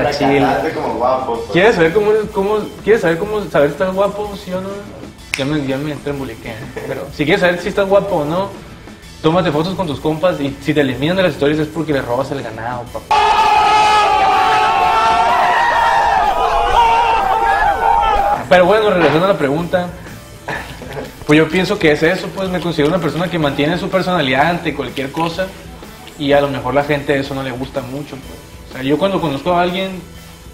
como 0.74 0.94
guapo. 0.94 1.34
pues. 1.36 1.50
¿Quieres 1.52 1.74
saber 1.74 1.92
cómo, 1.92 2.10
cómo 2.32 2.58
quieres 2.82 3.02
saber 3.02 3.18
cómo 3.18 3.40
saber 3.44 3.68
si 3.68 3.72
estás 3.72 3.94
guapo, 3.94 4.30
sí 4.36 4.52
o 4.52 4.60
no? 4.60 4.68
Ya 5.36 5.44
me, 5.44 5.66
ya 5.66 5.76
me 5.76 5.94
trembuliqué. 5.96 6.54
Pero 6.86 7.06
si 7.12 7.24
quieres 7.24 7.40
saber 7.40 7.60
si 7.60 7.68
estás 7.68 7.88
guapo 7.88 8.16
o 8.16 8.24
no, 8.24 8.48
tómate 9.22 9.50
fotos 9.50 9.74
con 9.74 9.86
tus 9.86 9.98
compas 10.00 10.40
y 10.40 10.56
si 10.62 10.72
te 10.74 10.80
eliminan 10.82 11.16
de 11.16 11.24
las 11.24 11.32
historias 11.32 11.58
es 11.58 11.68
porque 11.68 11.92
le 11.92 12.02
robas 12.02 12.30
el 12.30 12.42
ganado, 12.42 12.82
papá. 12.92 13.16
Pero 18.48 18.66
bueno, 18.66 18.90
regresando 18.90 19.24
a 19.24 19.28
la 19.30 19.38
pregunta, 19.38 19.88
pues 21.26 21.38
yo 21.38 21.48
pienso 21.48 21.78
que 21.78 21.92
es 21.92 22.02
eso, 22.02 22.28
pues 22.34 22.48
me 22.50 22.60
considero 22.60 22.88
una 22.88 23.00
persona 23.00 23.30
que 23.30 23.38
mantiene 23.38 23.78
su 23.78 23.88
personalidad 23.88 24.46
ante 24.50 24.74
cualquier 24.74 25.10
cosa 25.10 25.46
y 26.18 26.32
a 26.32 26.40
lo 26.40 26.48
mejor 26.48 26.74
la 26.74 26.84
gente 26.84 27.18
eso 27.18 27.34
no 27.34 27.42
le 27.42 27.50
gusta 27.50 27.80
mucho. 27.80 28.10
Pues. 28.16 28.70
O 28.70 28.72
sea, 28.74 28.82
yo 28.82 28.98
cuando 28.98 29.20
conozco 29.20 29.52
a 29.52 29.62
alguien, 29.62 30.00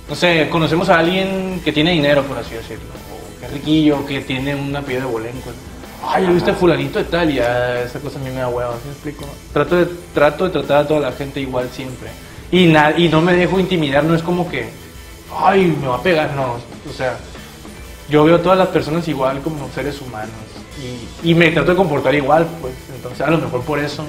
no 0.08 0.14
sé, 0.14 0.48
conocemos 0.50 0.88
a 0.88 0.98
alguien 0.98 1.60
que 1.64 1.72
tiene 1.72 1.92
dinero, 1.92 2.22
por 2.24 2.38
así 2.38 2.54
decirlo, 2.54 2.84
o 3.12 3.40
que 3.40 3.46
es 3.46 3.52
riquillo, 3.52 4.06
que 4.06 4.20
tiene 4.20 4.54
un 4.54 4.74
apellido 4.74 5.06
de 5.06 5.12
bolenco. 5.12 5.50
Ay, 6.06 6.26
¿lo 6.26 6.32
viste 6.32 6.52
fulanito 6.54 6.98
de 6.98 7.04
tal? 7.04 7.30
Y 7.30 7.34
ya, 7.34 7.80
esa 7.82 7.98
cosa 8.00 8.18
a 8.18 8.22
mí 8.22 8.30
me 8.30 8.36
da 8.40 8.48
hueva, 8.48 8.72
¿sí 8.74 8.86
me 8.86 8.92
explico? 8.92 9.24
Trato 9.52 9.76
de, 9.76 9.86
trato 10.14 10.44
de 10.44 10.50
tratar 10.50 10.76
a 10.84 10.88
toda 10.88 11.00
la 11.00 11.12
gente 11.12 11.40
igual 11.40 11.68
siempre. 11.70 12.08
Y, 12.50 12.66
na- 12.66 12.94
y 12.96 13.08
no 13.08 13.20
me 13.20 13.34
dejo 13.34 13.60
intimidar, 13.60 14.02
no 14.04 14.14
es 14.14 14.22
como 14.22 14.48
que, 14.48 14.70
ay, 15.44 15.76
me 15.80 15.88
va 15.88 15.96
a 15.96 16.02
pegar, 16.02 16.32
no. 16.34 16.54
O 16.88 16.92
sea, 16.96 17.18
yo 18.08 18.24
veo 18.24 18.36
a 18.36 18.42
todas 18.42 18.56
las 18.58 18.68
personas 18.68 19.06
igual 19.08 19.40
como 19.42 19.68
seres 19.74 20.00
humanos. 20.00 20.30
Y, 20.82 21.30
y 21.30 21.34
me 21.34 21.50
trato 21.50 21.72
de 21.72 21.76
comportar 21.76 22.14
igual, 22.14 22.46
pues. 22.60 22.72
Entonces, 22.94 23.20
a 23.20 23.30
lo 23.30 23.38
mejor 23.38 23.62
por 23.62 23.78
eso. 23.78 24.04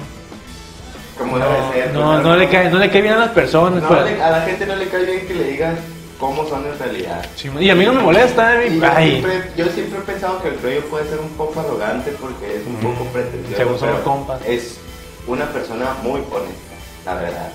Como 1.18 1.38
No, 1.38 1.44
debe 1.46 1.72
ser. 1.84 1.92
no, 1.94 2.22
no 2.22 2.36
le 2.36 2.48
cae, 2.48 2.70
no 2.70 2.78
le 2.78 2.90
cae 2.90 3.02
bien 3.02 3.14
a 3.14 3.18
las 3.18 3.30
personas. 3.30 3.82
No, 3.82 3.88
pues. 3.88 4.04
le- 4.04 4.22
a 4.22 4.30
la 4.30 4.40
gente 4.42 4.66
no 4.66 4.76
le 4.76 4.88
cae 4.88 5.04
bien 5.04 5.26
que 5.26 5.34
le 5.34 5.44
digan 5.44 5.76
cómo 6.18 6.48
son 6.48 6.64
en 6.66 6.78
realidad. 6.78 7.24
Sí, 7.36 7.50
y 7.60 7.68
a 7.70 7.74
mí 7.74 7.84
no 7.84 7.92
me 7.92 8.00
molesta. 8.02 8.64
Y 8.64 8.76
y- 8.76 8.80
yo, 8.80 8.86
siempre, 8.96 9.50
yo 9.56 9.66
siempre 9.66 9.98
he 9.98 10.02
pensado 10.02 10.40
que 10.42 10.48
el 10.48 10.62
rollo 10.62 10.84
puede 10.86 11.08
ser 11.08 11.18
un 11.18 11.28
poco 11.30 11.60
arrogante 11.60 12.12
porque 12.12 12.56
es 12.56 12.66
un 12.66 12.74
Mm. 12.74 12.94
poco 12.94 13.04
pretencioso. 13.12 13.56
Según 13.56 13.78
somos 13.78 14.00
compas. 14.00 14.40
Es 14.46 14.78
una 15.26 15.44
persona 15.52 15.94
muy 16.02 16.20
honesta, 16.32 16.74
la 17.04 17.14
verdad. 17.16 17.48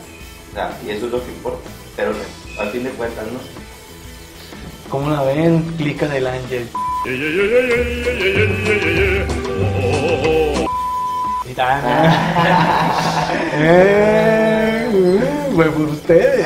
O 0.51 0.53
sea, 0.53 0.71
y 0.85 0.91
eso 0.91 1.07
es 1.07 1.11
lo 1.11 1.23
que 1.25 1.31
importa. 1.31 1.69
Pero 1.95 2.11
al 2.59 2.69
fin 2.69 2.83
de 2.83 2.89
cuentas, 2.91 3.25
¿no? 3.25 3.39
como 4.89 5.09
la 5.09 5.21
ven, 5.23 5.63
clica 5.77 6.07
del 6.07 6.27
ángel. 6.27 6.69
Eh, 13.59 14.89
Fue 15.55 15.65
por 15.71 15.81
ustedes. 15.89 16.45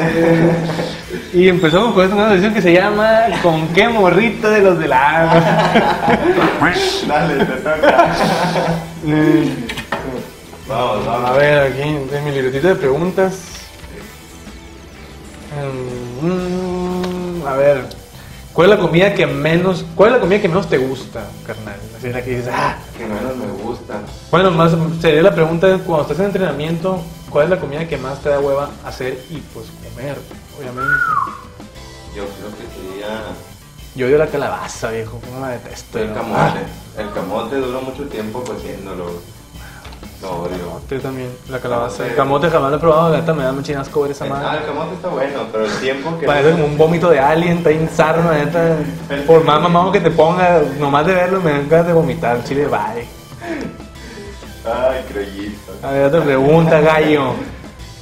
Y 1.34 1.48
empezamos 1.50 1.94
con 1.94 2.10
nueva 2.10 2.32
sección 2.32 2.54
que 2.54 2.62
se 2.62 2.74
llama 2.74 3.24
¿Con 3.42 3.68
qué 3.70 3.88
morrito 3.90 4.50
de 4.50 4.62
los 4.62 4.80
del 4.80 4.94
agua? 4.94 5.42
Dale, 7.08 7.46
te 7.46 7.54
toca. 7.54 8.08
vamos, 10.68 11.08
A 11.08 11.12
vamos. 11.12 11.38
ver, 11.38 11.72
aquí 11.72 11.82
en 11.82 12.26
mi 12.26 12.32
libretita 12.32 12.70
de 12.70 12.76
preguntas. 12.76 13.34
Mm, 16.22 17.46
a 17.48 17.54
ver, 17.56 17.84
¿cuál 18.54 18.72
es 18.72 18.78
la 18.78 18.82
comida 18.82 19.14
que 19.14 19.26
menos, 19.28 19.86
cuál 19.96 20.10
es 20.10 20.16
la 20.16 20.20
comida 20.22 20.42
que 20.42 20.48
menos 20.48 20.68
te 20.68 20.78
gusta, 20.78 21.26
carnal? 21.46 21.76
Así 21.98 22.08
es 22.08 22.14
la 22.14 22.22
que 22.24 22.30
dices, 22.32 22.50
ah. 22.54 22.78
Que 22.98 23.06
menos 23.06 23.36
me 23.38 23.48
gusta. 23.64 24.00
Bueno, 24.30 24.52
más 24.52 24.74
sería 25.02 25.22
la 25.22 25.34
pregunta 25.34 25.68
cuando 25.86 26.04
estás 26.04 26.20
en 26.20 26.26
entrenamiento, 26.26 27.02
¿cuál 27.30 27.46
es 27.46 27.50
la 27.52 27.60
comida 27.60 27.88
que 27.88 27.98
más 27.98 28.20
te 28.22 28.30
da 28.30 28.40
hueva 28.40 28.70
hacer 28.86 29.24
y 29.30 29.38
pues 29.54 29.68
comer, 29.90 30.18
obviamente? 30.60 30.94
Yo 32.16 32.24
creo 32.26 32.50
que 32.52 32.92
sería 32.92 33.22
Yo 33.96 34.08
odio 34.08 34.18
la 34.18 34.28
calabaza, 34.28 34.92
viejo, 34.92 35.20
como 35.20 35.40
la 35.40 35.50
detesto. 35.50 36.00
el 36.00 36.14
camote. 36.14 36.60
El 36.98 37.12
camote 37.14 37.56
duró 37.58 37.82
mucho 37.82 38.04
tiempo 38.08 38.44
cociéndolo. 38.44 39.22
Lo 40.22 40.30
odio. 40.44 40.58
Camote 40.68 41.00
también, 41.00 41.30
la 41.50 41.60
calabaza. 41.60 42.06
El 42.06 42.16
camote 42.16 42.50
jamás 42.50 42.70
lo 42.72 42.78
he 42.78 42.80
probado, 42.80 43.10
la 43.18 43.34
me 43.34 43.44
da 43.44 43.52
mucho 43.52 43.80
asco 43.80 44.02
ver 44.04 44.12
esa 44.12 44.26
Ah, 44.26 44.30
madre. 44.30 44.60
el 44.60 44.66
camote 44.66 44.94
está 44.96 45.08
bueno, 45.08 45.40
pero 45.52 45.66
el 45.66 45.72
tiempo 45.80 46.20
que... 46.20 46.26
Parece 46.28 46.52
como 46.52 46.66
un 46.66 46.78
vómito 46.78 47.10
de 47.10 47.20
alien, 47.20 47.58
está 47.58 47.72
insarno, 47.72 48.32
neta. 48.32 48.76
Por 49.26 49.44
más 49.44 49.60
mamado 49.62 49.92
que 49.92 50.00
te 50.00 50.12
ponga, 50.12 50.62
nomás 50.80 51.06
de 51.08 51.14
verlo 51.16 51.42
me 51.42 51.52
dan 51.52 51.68
ganas 51.70 51.88
de 51.88 51.94
vomitar, 51.94 52.44
chile, 52.44 52.68
bye. 52.68 53.06
Ay, 54.64 55.04
creyito. 55.12 55.74
A 55.82 55.92
ver, 55.92 56.06
otra 56.06 56.22
pregunta, 56.22 56.80
gallo. 56.82 57.34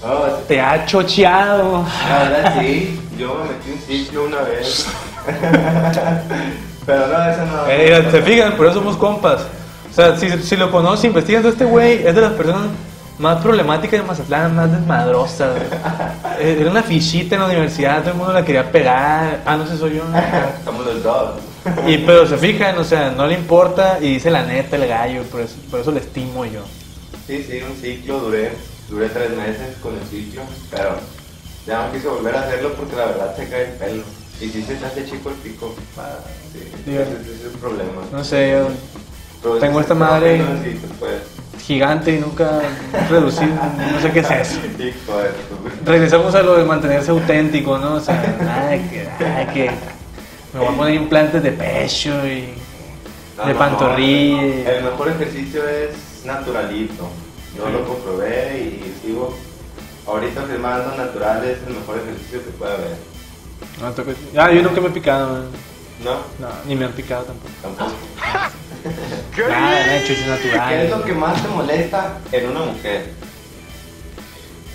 No, 0.03 0.23
¿Te 0.47 0.59
ha 0.59 0.85
chocheado? 0.85 1.85
la 2.09 2.19
verdad 2.29 2.53
sí, 2.59 3.01
yo 3.17 3.35
me 3.35 3.49
metí 3.51 3.71
un 3.71 3.79
ciclo 3.79 4.25
una 4.25 4.41
vez. 4.41 4.87
pero 6.85 7.07
no, 7.07 7.29
eso 7.29 7.45
no. 7.45 7.67
Eh, 7.69 8.07
se 8.11 8.21
fijan, 8.21 8.53
por 8.53 8.65
eso 8.67 8.75
somos 8.75 8.97
compas. 8.97 9.45
Sea, 9.99 10.17
si, 10.17 10.43
si 10.43 10.55
lo 10.55 10.71
conoces, 10.71 11.05
investigas 11.05 11.43
a 11.43 11.49
este 11.49 11.65
güey, 11.65 12.07
es 12.07 12.15
de 12.15 12.21
las 12.21 12.31
personas 12.33 12.67
más 13.17 13.41
problemáticas 13.41 13.99
de 13.99 14.07
Mazatlán, 14.07 14.55
más 14.55 14.71
desmadrosas. 14.71 15.57
Eh, 16.39 16.55
Era 16.61 16.71
una 16.71 16.83
fichita 16.83 17.35
en 17.35 17.41
la 17.41 17.47
universidad, 17.47 17.99
todo 17.99 18.11
el 18.11 18.17
mundo 18.17 18.31
la 18.31 18.45
quería 18.45 18.71
pegar. 18.71 19.41
Ah, 19.45 19.57
no 19.57 19.67
sé, 19.67 19.77
soy 19.77 19.95
yo. 19.97 20.03
Somos 20.63 20.85
los 20.85 21.03
dos. 21.03 21.31
Y 21.85 21.97
pero 21.97 22.25
se 22.25 22.37
fijan, 22.37 22.77
o 22.77 22.83
sea, 22.85 23.11
no 23.11 23.27
le 23.27 23.33
importa 23.33 23.97
y 23.99 24.13
dice 24.13 24.31
la 24.31 24.43
neta 24.45 24.77
el 24.77 24.87
gallo, 24.87 25.23
por 25.23 25.41
eso, 25.41 25.55
por 25.69 25.81
eso 25.81 25.91
le 25.91 25.99
estimo 25.99 26.45
yo. 26.45 26.61
Sí, 27.27 27.43
sí, 27.45 27.59
un 27.61 27.75
ciclo, 27.75 28.19
duré, 28.21 28.53
duré 28.87 29.09
tres 29.09 29.31
meses 29.31 29.75
con 29.83 29.95
el 29.95 30.03
ciclo, 30.09 30.43
pero 30.71 30.91
ya 31.67 31.85
no 31.87 31.91
quise 31.91 32.07
volver 32.07 32.37
a 32.37 32.39
hacerlo 32.43 32.71
porque 32.75 32.95
la 32.95 33.05
verdad 33.07 33.35
se 33.35 33.49
cae 33.49 33.65
el 33.65 33.71
pelo. 33.73 34.03
Y 34.39 34.47
si 34.47 34.63
se 34.63 34.75
te 34.75 34.85
hace 34.85 35.03
chico 35.05 35.29
el 35.29 35.35
pico, 35.35 35.75
sí, 36.53 36.59
Sí. 36.85 36.91
ese, 36.93 37.01
ese 37.01 37.33
es 37.33 37.53
el 37.53 37.59
problema. 37.59 38.01
No 38.13 38.23
sé, 38.23 38.51
yo 38.51 38.69
Pero 39.41 39.55
tengo 39.57 39.79
esta 39.79 39.93
madre- 39.95 40.41
sí 40.63 40.79
gigante 41.75 42.15
y 42.15 42.19
nunca 42.19 42.61
reducido, 43.09 43.53
no 43.91 43.99
sé 44.01 44.11
qué 44.11 44.19
es 44.21 44.31
eso. 44.31 44.59
Regresamos 45.85 46.33
a 46.33 46.41
lo 46.41 46.55
de 46.57 46.63
mantenerse 46.63 47.11
auténtico, 47.11 47.77
¿no? 47.77 47.95
O 47.95 47.99
sea, 47.99 48.15
nada 48.41 48.71
que, 48.71 49.07
que 49.53 49.71
me 50.53 50.59
voy 50.59 50.67
a 50.73 50.77
poner 50.77 50.93
implantes 50.95 51.43
de 51.43 51.51
pecho 51.51 52.09
y 52.27 52.49
No, 53.37 53.45
de 53.45 53.53
no, 53.53 53.59
pantorrilla. 53.59 54.41
no. 54.41 54.69
El 54.71 54.83
mejor 54.85 55.09
ejercicio 55.09 55.67
es 55.67 56.25
naturalito. 56.25 57.07
Yo 57.55 57.69
lo 57.69 57.85
comprobé 57.87 58.59
y 58.59 58.95
sigo 59.05 59.35
ahorita 60.07 60.41
firmando 60.43 60.95
natural 60.97 61.43
es 61.45 61.59
el 61.67 61.73
mejor 61.75 61.97
ejercicio 61.99 62.43
que 62.43 62.49
puede 62.51 62.73
haber. 62.73 62.95
No, 63.79 64.41
Ah, 64.41 64.51
yo 64.51 64.61
nunca 64.63 64.81
me 64.81 64.87
he 64.87 64.91
picado, 64.91 65.33
man. 65.33 65.43
¿No? 66.03 66.13
no, 66.39 66.47
ni 66.65 66.75
me 66.75 66.85
han 66.85 66.93
picado 66.93 67.23
tampoco. 67.25 67.51
Tampoco. 67.61 67.91
Nada, 69.47 69.87
de 69.87 69.99
hecho, 69.99 70.13
es 70.13 70.27
natural. 70.27 70.69
¿Qué 70.69 70.83
es 70.85 70.89
lo 70.89 71.03
que 71.03 71.13
más 71.13 71.41
te 71.41 71.47
molesta 71.47 72.17
en 72.31 72.49
una 72.49 72.59
mujer? 72.61 73.13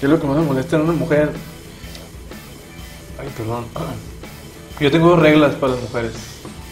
¿Qué 0.01 0.07
es 0.07 0.11
lo 0.11 0.21
que 0.21 0.27
más 0.27 0.37
me 0.37 0.43
molesta 0.43 0.77
en 0.77 0.83
una 0.83 0.93
mujer? 0.93 1.31
Ay, 3.19 3.29
perdón. 3.37 3.67
Yo 4.81 4.91
tengo 4.91 5.11
dos 5.11 5.21
reglas 5.21 5.55
para 5.55 5.75
las 5.75 5.83
mujeres. 5.83 6.13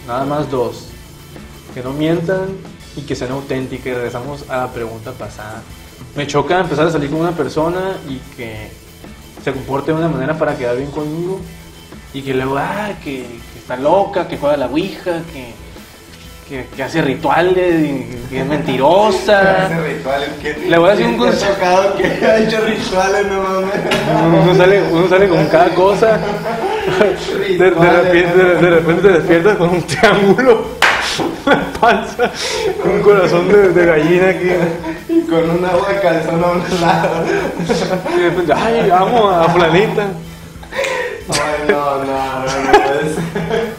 Nada 0.07 0.25
más 0.25 0.49
dos. 0.51 0.89
Que 1.73 1.81
no 1.81 1.93
mientan 1.93 2.57
y 2.95 3.01
que 3.01 3.15
sean 3.15 3.31
auténticas. 3.31 3.87
Y 3.87 3.93
regresamos 3.93 4.49
a 4.49 4.57
la 4.57 4.71
pregunta 4.71 5.11
pasada. 5.13 5.63
Me 6.15 6.27
choca 6.27 6.59
empezar 6.59 6.87
a 6.87 6.91
salir 6.91 7.09
con 7.09 7.21
una 7.21 7.31
persona 7.31 7.97
y 8.07 8.17
que 8.35 8.71
se 9.43 9.51
comporte 9.51 9.91
de 9.91 9.97
una 9.97 10.09
manera 10.09 10.37
para 10.37 10.55
quedar 10.57 10.77
bien 10.77 10.91
conmigo. 10.91 11.39
Y 12.13 12.21
que 12.21 12.33
luego, 12.33 12.57
ah, 12.57 12.91
que, 13.03 13.25
que 13.53 13.59
está 13.59 13.75
loca, 13.77 14.27
que 14.27 14.37
juega 14.37 14.55
a 14.55 14.57
la 14.57 14.67
ouija, 14.67 15.23
que, 15.33 15.53
que, 16.53 16.65
que 16.75 16.83
hace 16.83 17.01
rituales, 17.01 17.73
y 17.83 18.27
que 18.29 18.41
es 18.41 18.45
mentirosa. 18.45 19.65
Ese 19.65 19.81
ritual, 19.81 20.23
¿qué- 20.39 20.53
Le 20.69 20.77
voy 20.77 20.89
a 20.89 20.93
hacer 20.93 21.05
un 21.07 21.17
¿quién 21.17 21.31
te 21.31 21.37
consejo. 21.37 21.65
ha 21.65 21.97
que 21.97 22.05
haya 22.05 22.37
hecho 22.37 22.61
rituales, 22.61 23.25
no 23.25 23.41
mames. 23.41 24.43
Uno 24.43 24.55
sale, 24.55 24.83
uno 24.91 25.09
sale 25.09 25.27
con 25.29 25.45
cada 25.47 25.69
cosa. 25.69 26.19
De, 27.39 27.55
de 27.57 27.69
repente, 27.71 28.37
de, 28.37 28.55
de 28.55 28.69
repente 28.69 29.01
te 29.01 29.09
despiertas 29.13 29.57
con 29.57 29.69
un 29.69 29.81
triángulo 29.83 30.65
panza, 31.79 32.29
con 32.81 32.91
un 32.91 33.01
corazón 33.01 33.73
de, 33.73 33.85
gallina 33.85 34.29
aquí. 34.29 34.49
Y 35.09 35.21
con 35.21 35.49
un 35.49 35.65
agua 35.65 35.89
de 35.89 35.99
calzón 36.01 36.43
a 36.43 36.47
un 36.51 36.81
lado. 36.81 37.25
Y 38.15 38.19
de 38.19 38.29
repente, 38.29 38.53
ay, 38.55 38.91
amo 38.91 39.27
a 39.29 39.49
fulanita. 39.49 40.03
Ay, 41.29 41.65
no, 41.67 42.03
no. 42.03 43.73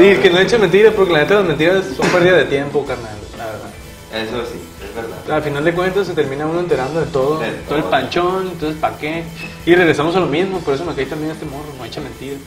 Y 0.00 0.16
que 0.16 0.30
no 0.30 0.38
eche 0.38 0.58
mentiras, 0.58 0.94
porque 0.94 1.12
la 1.12 1.20
neta 1.20 1.34
las 1.36 1.44
mentiras 1.44 1.84
son 1.96 2.08
pérdida 2.10 2.36
de 2.36 2.44
tiempo, 2.44 2.84
carnal, 2.84 3.16
la 3.36 3.46
verdad. 3.46 3.70
Eso 4.12 4.44
sí, 4.46 4.58
es 4.86 4.94
verdad. 4.94 5.36
Al 5.36 5.42
final 5.42 5.64
de 5.64 5.72
cuentas 5.72 6.06
se 6.06 6.12
termina 6.12 6.46
uno 6.46 6.60
enterando 6.60 7.00
de 7.00 7.06
todo, 7.06 7.38
De 7.38 7.50
todo 7.66 7.78
el 7.78 7.84
panchón, 7.84 8.48
entonces 8.52 8.78
¿para 8.78 8.98
qué? 8.98 9.24
Y 9.64 9.74
regresamos 9.74 10.14
a 10.16 10.20
lo 10.20 10.26
mismo, 10.26 10.60
por 10.60 10.74
eso 10.74 10.84
me 10.84 10.94
cae 10.94 11.06
también 11.06 11.30
este 11.32 11.46
morro, 11.46 11.72
no 11.78 11.84
echa 11.84 12.00
mentiras. 12.00 12.38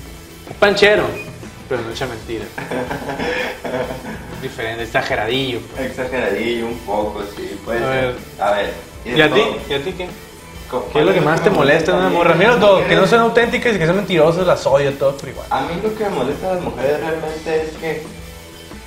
Es 0.49 0.55
panchero, 0.57 1.05
pero 1.67 1.81
no 1.81 1.91
echa 1.91 2.05
mentiras. 2.05 2.47
Es 4.35 4.41
diferente, 4.41 4.83
exageradillo. 4.83 5.59
pues. 5.61 5.89
Exageradillo 5.89 6.67
un 6.67 6.77
poco, 6.79 7.23
sí. 7.35 7.57
Puede 7.65 7.83
A 7.83 7.89
ver. 7.89 8.15
A 8.39 8.51
ver. 8.51 8.73
¿Y 9.05 9.21
a 9.21 9.33
ti? 9.33 9.41
¿Y 9.69 9.73
a 9.73 9.83
ti 9.83 9.93
qué? 9.93 10.07
¿Qué 10.91 10.99
es 10.99 11.05
lo 11.05 11.13
que 11.13 11.21
más 11.21 11.41
te 11.43 11.49
molesta 11.49 11.91
de 11.93 11.97
una 11.99 12.09
morra? 12.09 12.35
Mira 12.35 12.59
todo, 12.59 12.85
que 12.85 12.95
no 12.95 13.05
sean 13.07 13.21
auténticas 13.21 13.75
y 13.75 13.77
que 13.79 13.85
sean 13.85 13.95
mentirosas, 13.97 14.45
las 14.45 14.65
odio 14.65 14.91
todas 14.93 15.15
por 15.15 15.29
igual. 15.29 15.47
A 15.49 15.61
mí 15.61 15.79
lo 15.81 15.95
que 15.95 16.03
me 16.05 16.09
molesta 16.11 16.51
a 16.51 16.53
las 16.55 16.63
mujeres 16.63 16.99
realmente 16.99 17.61
es 17.63 17.77
que. 17.77 18.03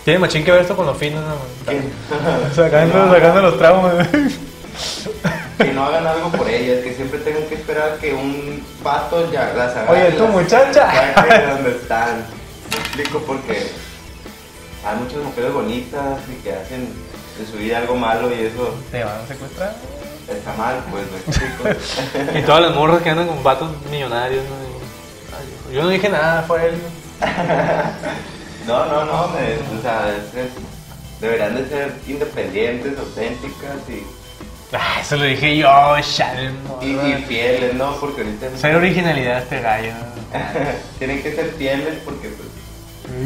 Tiene 0.05 0.21
machín 0.21 0.45
que 0.45 0.53
ver 0.53 0.63
esto 0.63 0.75
con 0.77 0.87
los 0.87 0.97
fines, 0.97 1.21
¿no? 1.21 1.37
Sacando, 2.55 3.13
sacando 3.13 3.41
los 3.43 3.59
traumas. 3.59 4.09
que 5.59 5.73
no 5.73 5.85
hagan 5.85 6.07
algo 6.07 6.31
por 6.31 6.49
ellas, 6.49 6.83
que 6.85 6.95
siempre 6.95 7.19
tengan 7.21 7.43
que 7.45 7.57
esperar 7.57 7.99
que 7.99 8.15
un 8.15 8.65
pato 8.83 9.31
ya 9.31 9.53
las 9.55 9.77
haga. 9.77 9.91
Oye, 9.91 10.13
las- 10.13 10.31
muchacha. 10.31 10.89
donde 11.55 11.71
están. 11.71 12.25
Me 12.71 12.79
explico 12.79 13.19
porque 13.27 13.67
hay 14.87 14.97
muchas 14.97 15.19
mujeres 15.19 15.53
bonitas 15.53 16.21
y 16.31 16.43
que 16.43 16.53
hacen 16.53 16.89
de 17.39 17.47
su 17.47 17.57
vida 17.57 17.79
algo 17.79 17.95
malo 17.97 18.31
y 18.31 18.45
eso 18.47 18.75
Te 18.91 19.05
van 19.05 19.21
a 19.23 19.27
secuestrar. 19.27 19.75
Está 20.31 20.53
mal, 20.55 20.77
pues 20.91 21.05
me 21.11 21.19
explico. 21.19 22.39
Y 22.39 22.43
todas 22.43 22.63
las 22.63 22.75
morras 22.75 23.03
que 23.03 23.11
andan 23.11 23.27
con 23.29 23.43
vatos 23.43 23.71
millonarios, 23.91 24.45
¿no? 24.45 25.73
Yo 25.73 25.83
no 25.83 25.89
dije 25.89 26.09
nada, 26.09 26.43
fue 26.43 26.69
él. 26.69 26.75
No, 28.67 28.85
no, 28.85 29.05
no, 29.07 29.29
me- 29.29 29.79
o 29.79 29.81
sea, 29.83 30.09
es- 30.15 30.35
es- 30.37 30.51
deberían 31.23 31.55
de 31.57 31.67
ser 31.71 31.95
independientes, 32.07 32.99
auténticas 32.99 33.77
y, 33.89 34.03
Ah, 34.77 34.99
eso 35.01 35.17
lo 35.17 35.25
dije 35.25 35.57
yo, 35.57 35.67
chale, 36.03 36.51
y, 36.83 36.91
y 36.91 37.25
fieles, 37.27 37.73
¿no? 37.73 37.93
Porque 37.97 38.21
ahorita 38.21 38.49
Ser 38.59 38.77
originalidad 38.77 39.39
este 39.39 39.63
gallo. 39.63 39.93
tienen 40.99 41.23
que 41.23 41.35
ser 41.35 41.55
fieles 41.57 41.95
porque 42.05 42.29
pues 42.29 42.49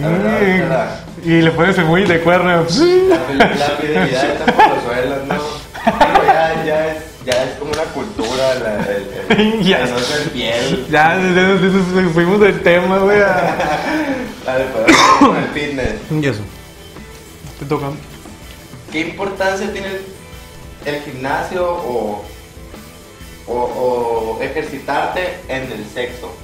la 0.00 0.08
verdad 0.08 0.68
la, 0.68 1.00
Y 1.28 1.42
le 1.42 1.50
pones 1.50 1.76
el 1.78 1.86
muy 1.86 2.04
de 2.04 2.20
cuerno. 2.20 2.64
la, 2.64 3.48
la 3.48 3.66
fidelidad 3.80 4.24
está 4.30 4.44
por 4.52 4.68
los 4.76 4.84
suelos, 4.84 5.18
¿no? 5.26 5.34
Ya, 5.84 6.64
ya, 6.64 6.86
es, 6.92 7.02
ya 7.24 7.44
es 7.44 7.50
como 7.58 7.72
una 7.72 7.82
cultura 7.84 8.54
la, 8.54 8.86
el, 8.86 9.38
el- 9.38 9.62
Ya. 9.64 9.82
el 9.84 9.90
no 9.90 9.98
ser 9.98 10.20
fiel. 10.30 10.86
Ya, 10.90 11.18
fuimos 12.14 12.40
del 12.40 12.62
tema, 12.62 12.98
güey. 12.98 13.18
Vale, 14.46 14.64
pero 14.72 14.86
con 15.20 15.36
el 15.36 15.44
fitness. 15.50 15.94
Y 16.10 16.26
eso. 16.26 16.42
Te 17.58 17.64
toca. 17.66 17.86
¿Qué 18.90 19.00
importancia 19.00 19.72
tiene 19.72 19.88
el, 19.88 20.04
el 20.94 21.02
gimnasio 21.02 21.64
o, 21.66 22.24
o, 23.46 23.52
o 23.54 24.42
ejercitarte 24.42 25.38
en 25.48 25.62
el 25.72 25.86
sexo? 25.92 26.34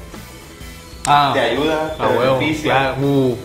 Ah, 1.06 1.30
¿Te 1.34 1.40
ayuda? 1.40 1.96
¿Te 1.96 2.18
beneficia? 2.18 2.72
claro, 2.72 2.96
uh. 3.00 3.38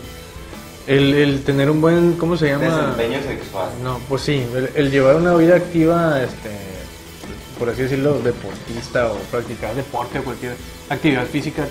El, 0.87 1.13
el 1.13 1.43
tener 1.43 1.69
un 1.69 1.81
buen, 1.81 2.13
¿cómo 2.13 2.35
se 2.37 2.47
llama? 2.47 2.65
Desempeño 2.65 3.19
sexual. 3.23 3.69
No, 3.83 3.99
pues 4.09 4.21
sí, 4.23 4.45
el, 4.55 4.69
el 4.75 4.91
llevar 4.91 5.15
una 5.15 5.33
vida 5.35 5.55
activa, 5.55 6.21
este, 6.21 6.49
por 7.59 7.69
así 7.69 7.83
decirlo, 7.83 8.19
deportista 8.19 9.07
o 9.11 9.15
practicar 9.31 9.73
deporte 9.75 10.19
o 10.19 10.23
cualquier 10.23 10.55
actividad 10.89 11.25
física, 11.25 11.65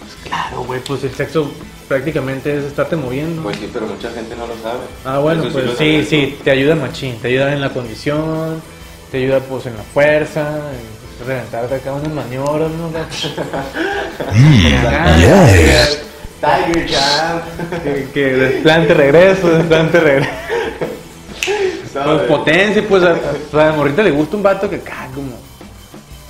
pues 0.00 0.14
claro, 0.24 0.64
güey, 0.64 0.80
pues 0.80 1.04
el 1.04 1.14
sexo 1.14 1.50
prácticamente 1.88 2.56
es 2.56 2.64
estarte 2.64 2.96
moviendo. 2.96 3.42
Pues 3.42 3.56
sí, 3.56 3.68
pero 3.72 3.86
mucha 3.86 4.10
gente 4.10 4.34
no 4.36 4.46
lo 4.46 4.56
sabe. 4.58 4.80
ah, 5.04 5.18
bueno, 5.18 5.44
Eso 5.44 5.52
pues 5.52 5.78
sí, 5.78 6.04
sí, 6.08 6.38
te 6.44 6.50
ayuda 6.50 6.74
machín, 6.74 7.16
te 7.18 7.28
ayuda 7.28 7.52
en 7.52 7.60
la 7.60 7.70
condición, 7.70 8.62
te 9.10 9.18
ayuda 9.18 9.40
pues 9.40 9.66
en 9.66 9.76
la 9.76 9.82
fuerza, 9.82 10.58
en 10.70 11.26
reventarte 11.26 11.74
acá 11.74 11.92
unas 11.92 12.12
maniobras, 12.12 12.70
¿no? 12.70 12.90
Tiger 16.40 16.88
Jam. 16.88 17.40
que, 17.82 18.08
que 18.14 18.24
desplante 18.34 18.94
regreso, 18.94 19.48
desplante 19.50 20.00
regreso. 20.00 20.30
Pues 21.92 22.20
potencia, 22.28 22.84
pues 22.88 23.02
a, 23.02 23.12
a 23.12 23.56
la 23.66 23.72
morrita 23.72 24.02
le 24.02 24.10
gusta 24.12 24.36
un 24.36 24.42
vato 24.42 24.68
que 24.70 24.76
acá 24.76 25.08
como 25.14 25.32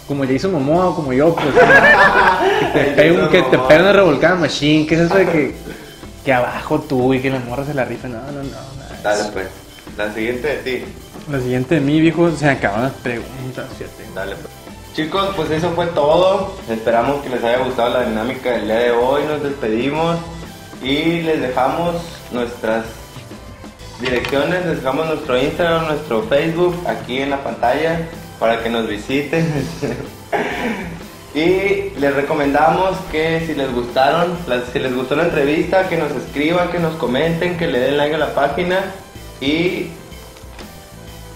como 0.07 0.25
Jason 0.27 0.53
Momoa 0.53 0.89
o 0.89 0.95
como 0.95 1.13
yo, 1.13 1.35
pues 1.35 1.49
que 1.55 2.79
te 2.79 2.85
pega, 2.97 3.13
un- 3.25 3.29
que 3.29 3.43
te 3.43 3.59
pega 3.59 3.81
una 3.83 3.93
revolcada 3.93 4.37
machine, 4.37 4.87
que 4.87 4.95
es 4.95 5.01
eso 5.03 5.15
de 5.17 5.27
que, 5.27 5.55
que 6.25 6.33
abajo 6.33 6.81
tú 6.81 7.13
y 7.13 7.21
que 7.21 7.29
la 7.29 7.41
morra 7.41 7.67
se 7.67 7.75
la 7.75 7.85
rifa, 7.85 8.09
no, 8.09 8.17
no, 8.33 8.43
no. 8.43 8.57
Dale 9.03 9.25
pues. 9.35 9.49
La 9.99 10.11
siguiente 10.15 10.49
de 10.49 10.57
ti. 10.59 10.85
La 11.31 11.41
siguiente 11.41 11.75
de 11.75 11.81
mí, 11.83 12.01
viejo, 12.01 12.31
se 12.31 12.49
acaban 12.49 12.85
las 12.85 12.93
preguntas. 12.93 13.67
Dale 14.15 14.35
pues. 14.37 14.49
Chicos, 14.95 15.29
pues 15.37 15.51
eso 15.51 15.71
fue 15.73 15.87
todo. 15.89 16.57
Esperamos 16.71 17.23
que 17.23 17.29
les 17.29 17.45
haya 17.45 17.59
gustado 17.59 17.91
la 17.91 18.05
dinámica 18.05 18.53
del 18.53 18.65
día 18.65 18.79
de 18.79 18.91
hoy. 18.93 19.25
Nos 19.29 19.43
despedimos 19.43 20.17
y 20.83 21.21
les 21.21 21.43
dejamos 21.43 21.97
nuestras 22.33 22.87
direcciones, 24.01 24.65
les 24.65 24.77
dejamos 24.77 25.07
nuestro 25.07 25.39
Instagram, 25.39 25.89
nuestro 25.89 26.23
Facebook 26.23 26.75
aquí 26.87 27.19
en 27.19 27.31
la 27.31 27.45
pantalla 27.45 28.09
para 28.41 28.63
que 28.63 28.71
nos 28.71 28.89
visiten. 28.89 29.53
y 31.35 31.91
les 31.99 32.15
recomendamos 32.15 32.97
que 33.13 33.45
si 33.47 33.55
les 33.55 33.71
gustaron, 33.71 34.39
si 34.73 34.79
les 34.79 34.95
gustó 34.97 35.15
la 35.15 35.25
entrevista, 35.25 35.91
que 35.91 35.99
nos 35.99 36.11
escriban, 36.13 36.71
que 36.71 36.79
nos 36.79 36.95
comenten, 36.95 37.59
que 37.59 37.67
le 37.67 37.81
den 37.81 37.99
like 37.99 38.15
a 38.15 38.19
la 38.19 38.35
página 38.35 38.81
y... 39.43 39.91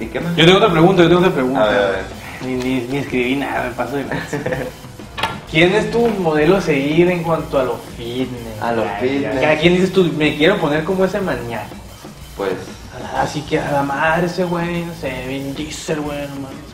¿Y 0.02 0.06
qué 0.06 0.20
más? 0.20 0.36
Yo 0.36 0.44
tengo 0.44 0.58
otra 0.58 0.70
pregunta, 0.70 1.02
yo 1.02 1.08
tengo 1.08 1.20
otra 1.20 1.32
pregunta. 1.32 1.64
A 1.64 1.68
ver, 1.68 1.78
a 1.78 1.90
ver. 1.90 2.04
Ni, 2.44 2.54
ni, 2.54 2.80
ni 2.88 2.96
escribí 2.98 3.36
nada, 3.36 3.68
me 3.68 3.70
paso 3.70 3.96
de 3.96 4.04
lanza. 4.04 4.38
¿Quién 5.50 5.74
es 5.74 5.90
tu 5.90 6.08
modelo 6.08 6.56
a 6.56 6.60
seguir 6.60 7.10
en 7.10 7.22
cuanto 7.22 7.58
a 7.58 7.64
lo 7.64 7.76
fitness? 7.96 8.60
A 8.60 8.72
lo 8.72 8.82
Ay, 8.82 9.08
fitness. 9.08 9.44
¿A 9.44 9.56
quién 9.60 9.74
dices 9.74 9.92
tú? 9.92 10.10
Me 10.16 10.36
quiero 10.36 10.56
poner 10.56 10.82
como 10.84 11.04
ese 11.04 11.20
mañana. 11.20 11.68
Pues... 12.36 12.54
Así 13.16 13.42
que 13.42 13.58
a 13.58 13.70
la 13.70 13.82
madre 13.82 14.26
ese 14.26 14.44
güey, 14.44 14.84
no 14.84 14.94
sé, 14.94 15.24
Vin 15.28 15.54
Diesel, 15.54 16.00
güey, 16.00 16.18
no 16.28 16.34
mames. 16.36 16.72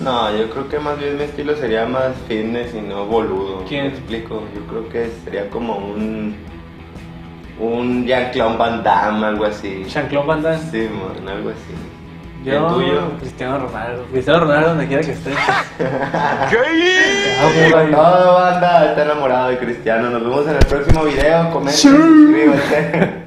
No, 0.00 0.36
yo 0.36 0.48
creo 0.50 0.68
que 0.68 0.78
más 0.78 0.98
bien 0.98 1.16
mi 1.16 1.24
estilo 1.24 1.56
sería 1.56 1.84
más 1.86 2.12
fitness 2.28 2.74
y 2.74 2.80
no 2.80 3.06
boludo. 3.06 3.64
¿Quién? 3.66 3.84
¿Me 3.84 3.88
explico? 3.90 4.44
Yo 4.54 4.66
creo 4.66 4.88
que 4.88 5.10
sería 5.24 5.50
como 5.50 5.76
un. 5.76 6.36
Un 7.58 8.06
Jean-Claude 8.06 8.56
Van 8.56 8.82
Damme, 8.84 9.26
algo 9.26 9.44
así. 9.46 9.84
Jean-Claude 9.88 10.26
Van 10.26 10.42
Damme. 10.42 10.70
Sí, 10.70 10.88
man, 10.88 11.28
algo 11.28 11.50
así. 11.50 11.74
¿Y 12.44 12.46
Yo, 12.46 12.68
el 12.68 12.74
tuyo? 12.74 13.18
Cristiano 13.20 13.58
Ronaldo. 13.58 14.04
Cristiano 14.12 14.40
Ronaldo 14.40 14.68
donde 14.68 14.86
quiera 14.86 15.02
que 15.02 15.12
esté. 15.12 15.30
Con 17.72 17.90
todo, 17.90 18.34
banda, 18.34 18.90
está 18.90 19.02
enamorado 19.04 19.48
de 19.50 19.58
Cristiano. 19.58 20.10
Nos 20.10 20.22
vemos 20.22 20.46
en 20.46 20.54
el 20.56 20.66
próximo 20.66 21.04
video. 21.04 21.50
Comenten, 21.50 21.74
suscríbanse. 21.74 23.14